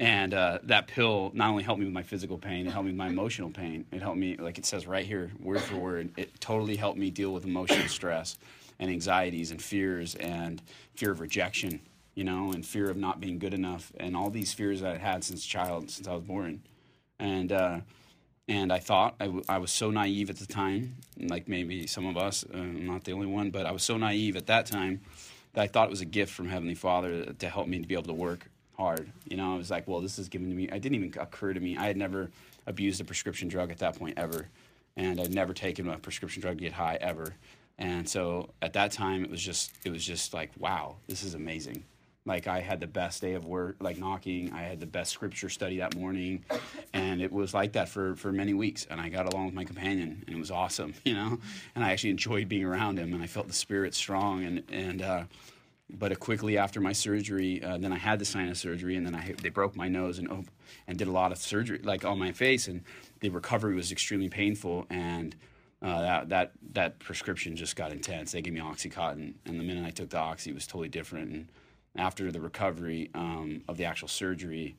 [0.00, 2.92] And uh, that pill not only helped me with my physical pain, it helped me
[2.92, 3.84] with my emotional pain.
[3.92, 6.10] It helped me, like it says right here, word for word.
[6.16, 8.38] It totally helped me deal with emotional stress
[8.78, 10.62] and anxieties and fears and
[10.94, 11.80] fear of rejection,
[12.14, 14.96] you know, and fear of not being good enough and all these fears that I
[14.96, 16.62] had since child, since I was born.
[17.18, 17.80] And uh,
[18.50, 22.04] and I thought I, w- I was so naive at the time, like maybe some
[22.04, 25.00] of us, uh, not the only one, but I was so naive at that time
[25.52, 27.94] that I thought it was a gift from Heavenly Father to help me to be
[27.94, 29.08] able to work hard.
[29.28, 30.64] You know, I was like, well, this is given to me.
[30.64, 31.76] It didn't even occur to me.
[31.76, 32.28] I had never
[32.66, 34.48] abused a prescription drug at that point ever,
[34.96, 37.36] and I'd never taken a prescription drug to get high ever.
[37.78, 41.34] And so at that time, it was just it was just like, wow, this is
[41.34, 41.84] amazing.
[42.26, 44.52] Like I had the best day of work, like knocking.
[44.52, 46.44] I had the best scripture study that morning,
[46.92, 48.86] and it was like that for for many weeks.
[48.90, 51.38] And I got along with my companion, and it was awesome, you know.
[51.74, 54.44] And I actually enjoyed being around him, and I felt the spirit strong.
[54.44, 55.24] And and uh,
[55.88, 59.34] but quickly after my surgery, uh, then I had the sinus surgery, and then I
[59.40, 60.50] they broke my nose and op-
[60.86, 62.82] and did a lot of surgery, like on my face, and
[63.20, 65.34] the recovery was extremely painful and.
[65.82, 68.32] Uh, that that that prescription just got intense.
[68.32, 71.30] They gave me OxyContin, and the minute I took the oxy, it was totally different.
[71.32, 71.48] And
[71.96, 74.76] after the recovery um, of the actual surgery,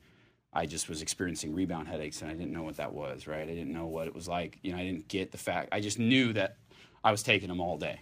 [0.52, 3.26] I just was experiencing rebound headaches, and I didn't know what that was.
[3.26, 3.42] Right?
[3.42, 4.58] I didn't know what it was like.
[4.62, 5.68] You know, I didn't get the fact.
[5.72, 6.56] I just knew that
[7.04, 8.00] I was taking them all day.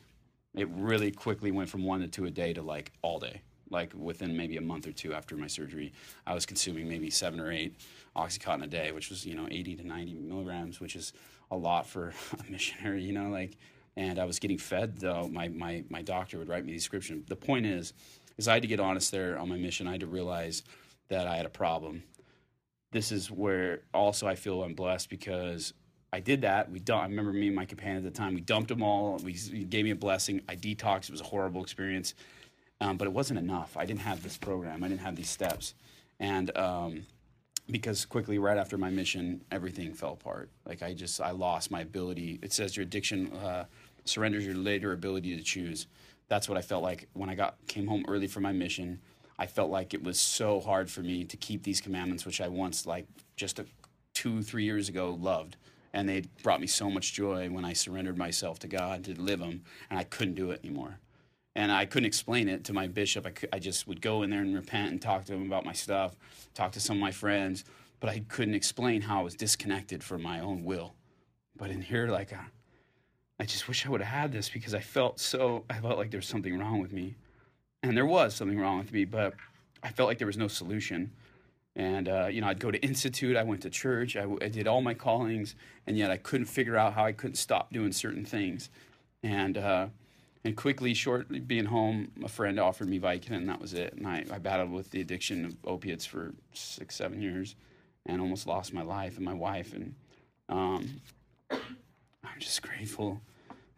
[0.54, 3.42] It really quickly went from one to two a day to like all day.
[3.70, 5.92] Like within maybe a month or two after my surgery,
[6.26, 7.76] I was consuming maybe seven or eight
[8.16, 11.12] OxyContin a day, which was you know 80 to 90 milligrams, which is
[11.52, 13.02] a lot for a missionary.
[13.02, 13.56] You know, like,
[13.96, 15.28] and I was getting fed though.
[15.28, 17.24] My my my doctor would write me the prescription.
[17.28, 17.92] The point is
[18.40, 19.86] is I had to get honest there on my mission.
[19.86, 20.62] I had to realize
[21.08, 22.02] that I had a problem.
[22.90, 25.74] This is where also I feel I'm blessed because
[26.12, 26.70] I did that.
[26.70, 28.34] We dump, I remember me and my companion at the time.
[28.34, 29.18] We dumped them all.
[29.22, 30.40] We gave me a blessing.
[30.48, 31.04] I detoxed.
[31.04, 32.14] It was a horrible experience,
[32.80, 33.76] um, but it wasn't enough.
[33.76, 34.82] I didn't have this program.
[34.82, 35.74] I didn't have these steps,
[36.18, 37.06] and um,
[37.70, 40.50] because quickly right after my mission, everything fell apart.
[40.66, 42.40] Like I just I lost my ability.
[42.42, 43.66] It says your addiction uh,
[44.04, 45.86] surrenders your later ability to choose
[46.30, 49.00] that's what I felt like when I got came home early for my mission.
[49.38, 52.48] I felt like it was so hard for me to keep these commandments, which I
[52.48, 53.06] once like
[53.36, 53.66] just a,
[54.14, 55.56] two, three years ago loved,
[55.92, 59.40] and they brought me so much joy when I surrendered myself to God to live
[59.40, 61.00] them, and I couldn't do it anymore.
[61.56, 63.26] And I couldn't explain it to my bishop.
[63.26, 65.72] I, I just would go in there and repent and talk to him about my
[65.72, 66.14] stuff,
[66.54, 67.64] talk to some of my friends,
[67.98, 70.94] but I couldn't explain how I was disconnected from my own will.
[71.56, 72.32] But in here, like,
[73.40, 76.10] I just wish I would have had this because I felt so, I felt like
[76.10, 77.14] there was something wrong with me.
[77.82, 79.32] And there was something wrong with me, but
[79.82, 81.10] I felt like there was no solution.
[81.74, 84.68] And, uh, you know, I'd go to Institute, I went to church, I, I did
[84.68, 85.54] all my callings,
[85.86, 88.68] and yet I couldn't figure out how I couldn't stop doing certain things.
[89.22, 89.86] And, uh,
[90.44, 93.94] and quickly, shortly being home, a friend offered me Vicodin, and that was it.
[93.94, 97.56] And I, I battled with the addiction of opiates for six, seven years,
[98.04, 99.72] and almost lost my life and my wife.
[99.72, 99.94] And
[100.50, 101.00] um,
[101.50, 103.22] I'm just grateful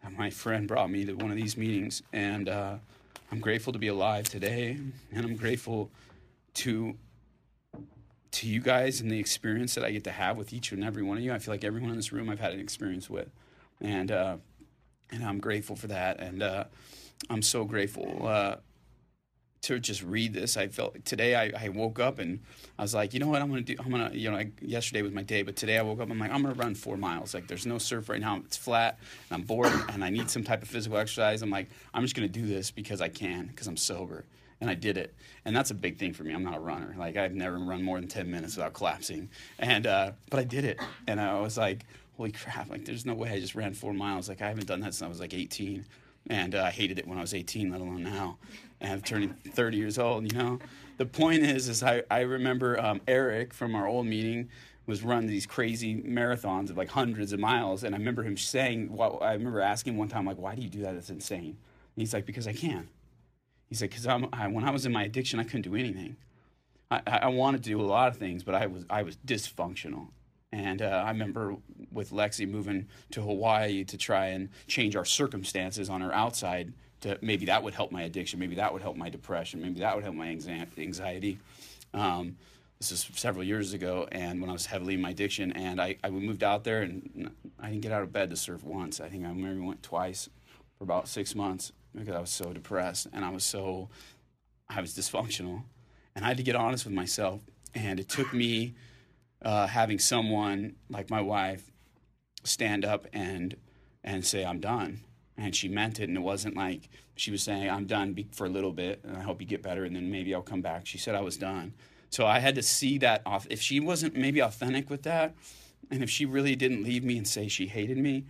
[0.09, 2.75] my friend brought me to one of these meetings, and uh,
[3.31, 4.77] I'm grateful to be alive today,
[5.11, 5.89] and I'm grateful
[6.55, 6.95] to
[8.31, 11.03] to you guys and the experience that I get to have with each and every
[11.03, 11.31] one of you.
[11.31, 13.29] I feel like everyone in this room I've had an experience with,
[13.81, 14.37] and uh,
[15.11, 16.19] and I'm grateful for that.
[16.19, 16.65] And uh,
[17.29, 18.55] I'm so grateful uh,
[19.63, 20.57] to just read this.
[20.57, 22.39] I felt today I, I woke up and
[22.77, 23.75] I was like, you know what, I'm gonna do.
[23.79, 26.11] I'm gonna, you know, I, yesterday was my day, but today I woke up.
[26.11, 27.33] I'm like, I'm gonna run four miles.
[27.33, 28.37] Like, there's no surf right now.
[28.45, 28.99] It's flat,
[29.29, 31.41] and I'm bored, and I need some type of physical exercise.
[31.41, 34.25] I'm like, I'm just gonna do this because I can, because I'm sober.
[34.59, 36.33] And I did it, and that's a big thing for me.
[36.33, 36.95] I'm not a runner.
[36.97, 40.63] Like I've never run more than ten minutes without collapsing, and uh, but I did
[40.63, 41.85] it, and I was like,
[42.15, 42.69] holy crap!
[42.69, 44.29] Like there's no way I just ran four miles.
[44.29, 45.85] Like I haven't done that since I was like 18,
[46.29, 48.37] and uh, I hated it when I was 18, let alone now.
[48.81, 50.31] And I'm turning 30 years old.
[50.31, 50.59] You know,
[50.97, 54.49] the point is, is I I remember um, Eric from our old meeting
[54.85, 58.93] was running these crazy marathons of like hundreds of miles, and I remember him saying,
[58.93, 60.95] well, I remember asking him one time like, why do you do that?
[60.95, 61.57] It's insane.
[61.95, 62.89] And he's like, because I can.
[63.69, 66.17] He said, because I, when I was in my addiction, I couldn't do anything.
[66.91, 70.09] I, I wanted to do a lot of things, but I was I was dysfunctional.
[70.51, 71.55] And uh, I remember
[71.93, 76.73] with Lexi moving to Hawaii to try and change our circumstances on our outside.
[77.01, 78.39] To maybe that would help my addiction.
[78.39, 79.61] Maybe that would help my depression.
[79.61, 81.39] Maybe that would help my anxiety.
[81.93, 82.37] Um,
[82.79, 85.95] this is several years ago, and when I was heavily in my addiction, and I,
[86.03, 88.99] I moved out there, and I didn't get out of bed to surf once.
[88.99, 90.29] I think I maybe went twice
[90.77, 93.89] for about six months because I was so depressed and I was so
[94.69, 95.63] I was dysfunctional,
[96.15, 97.41] and I had to get honest with myself.
[97.75, 98.75] And it took me
[99.41, 101.71] uh, having someone like my wife
[102.43, 103.55] stand up and
[104.03, 105.01] and say I'm done,
[105.37, 108.49] and she meant it, and it wasn't like she was saying I'm done for a
[108.49, 110.85] little bit, and I hope you get better, and then maybe I'll come back.
[110.85, 111.73] She said I was done,
[112.09, 113.47] so I had to see that off.
[113.49, 115.35] If she wasn't maybe authentic with that,
[115.89, 118.25] and if she really didn't leave me and say she hated me.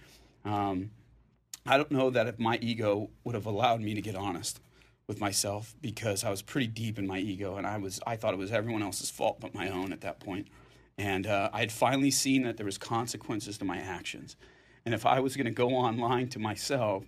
[0.46, 0.92] Um,
[1.66, 4.60] I don't know that if my ego would have allowed me to get honest
[5.08, 8.34] with myself because I was pretty deep in my ego and I was I thought
[8.34, 10.48] it was everyone else's fault but my own at that point.
[10.98, 14.36] And uh, I had finally seen that there was consequences to my actions.
[14.86, 17.06] And if I was going to go online to myself,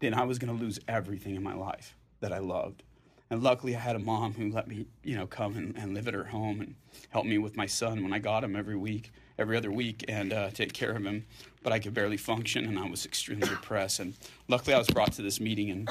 [0.00, 2.82] then I was going to lose everything in my life that I loved.
[3.30, 6.08] And luckily, I had a mom who let me, you know, come and, and live
[6.08, 6.74] at her home and
[7.10, 10.32] help me with my son when I got him every week, every other week, and
[10.32, 11.26] uh, take care of him.
[11.62, 14.00] But I could barely function, and I was extremely depressed.
[14.00, 14.14] And
[14.48, 15.90] luckily, I was brought to this meeting, and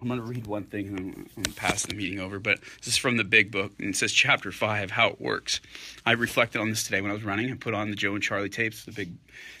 [0.00, 2.38] I'm going to read one thing, and I'm going to pass the meeting over.
[2.38, 5.60] But this is from the Big Book, and it says Chapter Five: How it works.
[6.04, 7.50] I reflected on this today when I was running.
[7.50, 9.14] I put on the Joe and Charlie tapes, the big,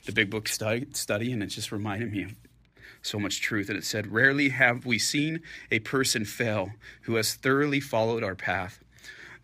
[0.04, 2.34] the Big Book study, study, and it just reminded me of
[3.00, 3.68] so much truth.
[3.68, 6.70] And it said, Rarely have we seen a person fail
[7.02, 8.80] who has thoroughly followed our path.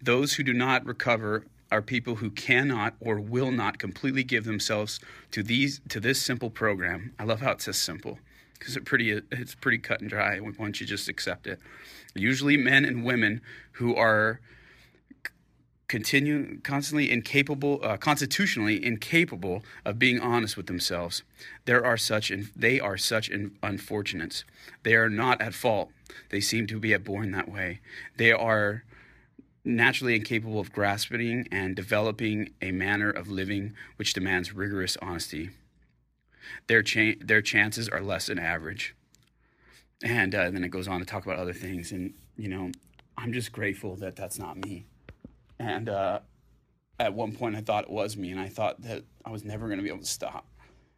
[0.02, 4.98] Those who do not recover are people who cannot or will not completely give themselves
[5.30, 7.14] to these to this simple program.
[7.18, 8.18] I love how it says simple
[8.60, 11.58] because it pretty it's pretty cut and dry once you just accept it.
[12.14, 13.40] Usually men and women
[13.72, 14.40] who are
[15.88, 21.24] continue constantly incapable uh, constitutionally incapable of being honest with themselves
[21.64, 24.44] there are such and they are such in, unfortunates.
[24.84, 25.90] They are not at fault.
[26.30, 27.80] They seem to be born that way.
[28.16, 28.84] They are
[29.64, 35.50] naturally incapable of grasping and developing a manner of living which demands rigorous honesty
[36.66, 38.94] their cha- their chances are less than average
[40.02, 42.70] and uh, then it goes on to talk about other things and you know
[43.18, 44.84] i'm just grateful that that's not me
[45.58, 46.20] and uh,
[47.00, 49.66] at one point, I thought it was me, and I thought that I was never
[49.66, 50.46] going to be able to stop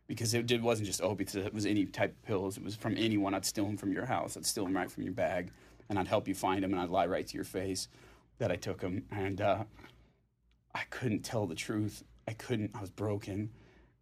[0.09, 2.57] because it did, wasn't just opiates; it was any type of pills.
[2.57, 3.35] It was from anyone.
[3.35, 4.37] I'd steal them from your house.
[4.37, 5.53] I'd steal them right from your bag,
[5.89, 7.87] and I'd help you find them, and I'd lie right to your face
[8.39, 9.05] that I took them.
[9.13, 9.65] And uh,
[10.75, 12.03] I couldn't tell the truth.
[12.27, 12.73] I couldn't.
[12.75, 13.51] I was broken,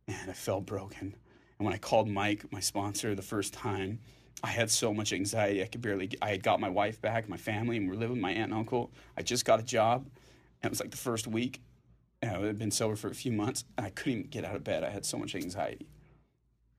[0.08, 1.14] and I felt broken.
[1.60, 3.98] And when I called Mike, my sponsor, the first time,
[4.42, 5.62] I had so much anxiety.
[5.62, 6.08] I could barely.
[6.22, 8.54] I had got my wife back, my family, and we're living with my aunt and
[8.54, 8.90] uncle.
[9.14, 10.06] I just got a job
[10.62, 11.60] and it was like the first week.
[12.22, 14.56] And I had been sober for a few months, and I couldn't even get out
[14.56, 14.84] of bed.
[14.84, 15.86] I had so much anxiety,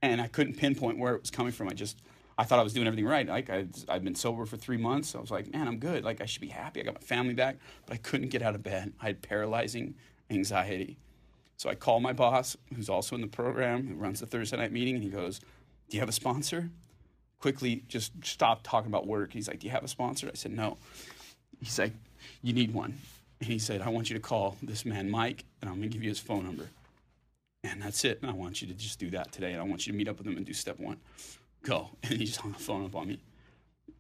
[0.01, 1.67] and I couldn't pinpoint where it was coming from.
[1.67, 1.99] I just,
[2.39, 3.27] I thought I was doing everything right.
[3.27, 5.13] Like i I'd been sober for three months.
[5.13, 6.03] I was like, man, I'm good.
[6.03, 6.81] Like I should be happy.
[6.81, 8.93] I got my family back, but I couldn't get out of bed.
[8.99, 9.93] I had paralyzing
[10.31, 10.97] anxiety.
[11.61, 14.71] So I call my boss, who's also in the program, who runs the Thursday night
[14.71, 16.71] meeting, and he goes, Do you have a sponsor?
[17.37, 19.31] Quickly, just stopped talking about work.
[19.31, 20.27] He's like, Do you have a sponsor?
[20.27, 20.79] I said, No.
[21.59, 21.93] He's like,
[22.41, 22.97] You need one.
[23.39, 25.93] And he said, I want you to call this man, Mike, and I'm going to
[25.93, 26.67] give you his phone number.
[27.63, 28.23] And that's it.
[28.23, 29.51] And I want you to just do that today.
[29.51, 30.97] And I want you to meet up with him and do step one.
[31.61, 31.91] Go.
[32.09, 33.19] And he just hung the phone up on me.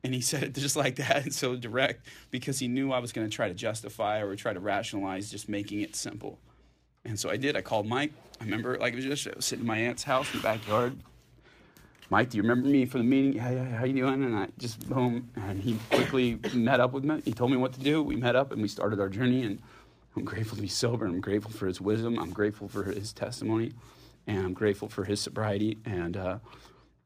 [0.03, 3.11] And he said it just like that and so direct because he knew I was
[3.11, 6.39] going to try to justify or try to rationalize just making it simple.
[7.05, 7.55] And so I did.
[7.55, 8.11] I called Mike.
[8.39, 10.43] I remember like it was just I was sitting in my aunt's house in the
[10.43, 10.97] backyard.
[12.09, 13.33] Mike, do you remember me from the meeting?
[13.33, 14.23] Yeah, yeah, how you doing?
[14.23, 17.21] And I just boom, and he quickly met up with me.
[17.23, 18.03] He told me what to do.
[18.03, 19.43] We met up and we started our journey.
[19.43, 19.61] And
[20.15, 21.05] I'm grateful to be sober.
[21.05, 22.19] I'm grateful for his wisdom.
[22.19, 23.71] I'm grateful for his testimony,
[24.27, 25.77] and I'm grateful for his sobriety.
[25.85, 26.39] And uh,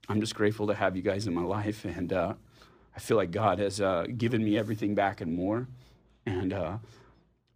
[0.10, 1.86] I'm just grateful to have you guys in my life.
[1.86, 2.34] And uh,
[2.96, 5.68] I feel like God has uh, given me everything back and more.
[6.26, 6.78] And uh,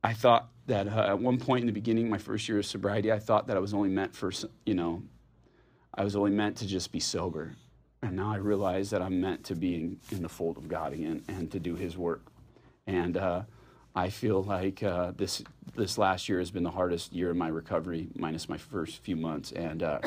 [0.03, 3.11] I thought that uh, at one point in the beginning, my first year of sobriety,
[3.11, 4.31] I thought that I was only meant for,
[4.65, 5.03] you know,
[5.93, 7.55] I was only meant to just be sober.
[8.01, 10.93] And now I realize that I'm meant to be in, in the fold of God
[10.93, 12.31] again and to do His work.
[12.87, 13.41] And uh,
[13.93, 15.43] I feel like uh, this
[15.75, 19.17] this last year has been the hardest year of my recovery, minus my first few
[19.17, 19.51] months.
[19.51, 19.99] And uh,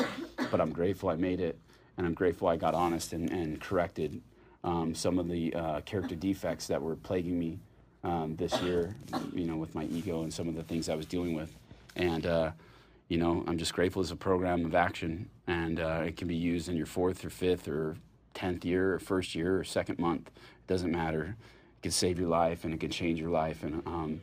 [0.50, 1.58] but I'm grateful I made it,
[1.98, 4.22] and I'm grateful I got honest and, and corrected
[4.64, 7.58] um, some of the uh, character defects that were plaguing me
[8.04, 8.94] um, this year.
[9.34, 11.54] You know, with my ego and some of the things I was dealing with,
[11.96, 12.50] and uh,
[13.08, 16.36] you know, I'm just grateful it's a program of action, and uh, it can be
[16.36, 17.96] used in your fourth or fifth or
[18.34, 20.28] tenth year or first year or second month.
[20.28, 21.36] It doesn't matter.
[21.78, 23.62] It can save your life and it can change your life.
[23.62, 24.20] And um,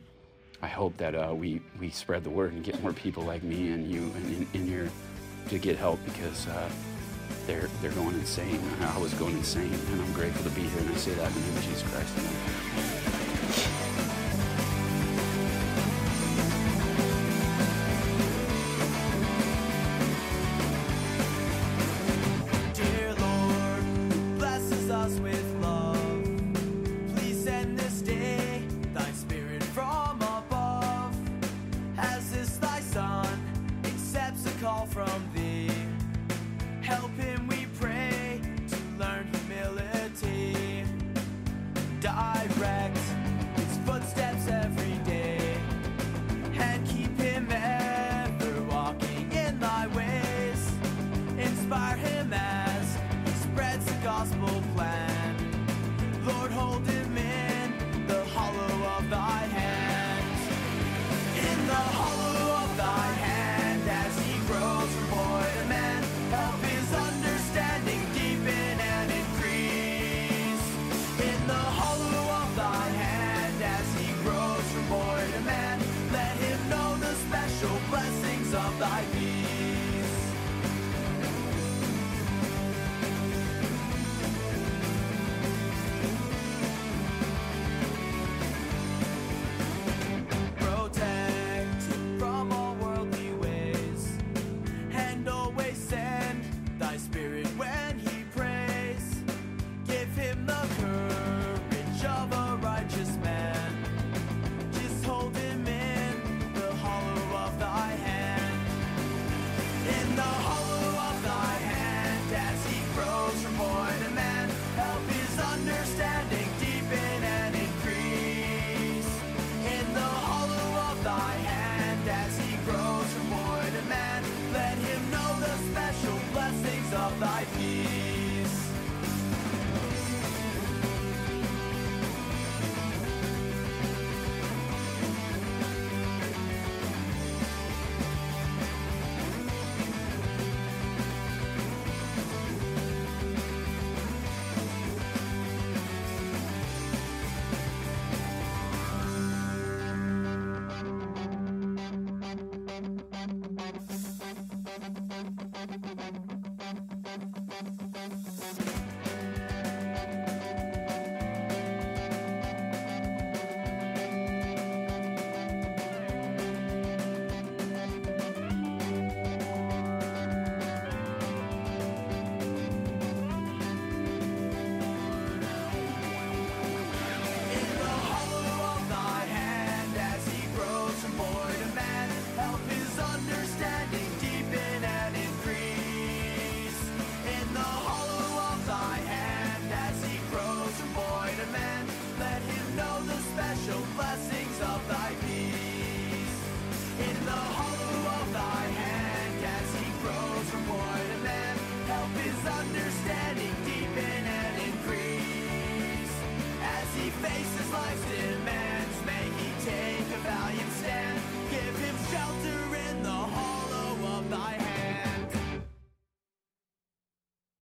[0.62, 3.72] I hope that uh, we we spread the word and get more people like me
[3.72, 4.90] and you and in, in here
[5.48, 6.68] to get help because uh,
[7.46, 8.60] they're they're going insane.
[8.80, 10.80] I was going insane, and I'm grateful to be here.
[10.80, 12.14] And I say that in the name of Jesus Christ.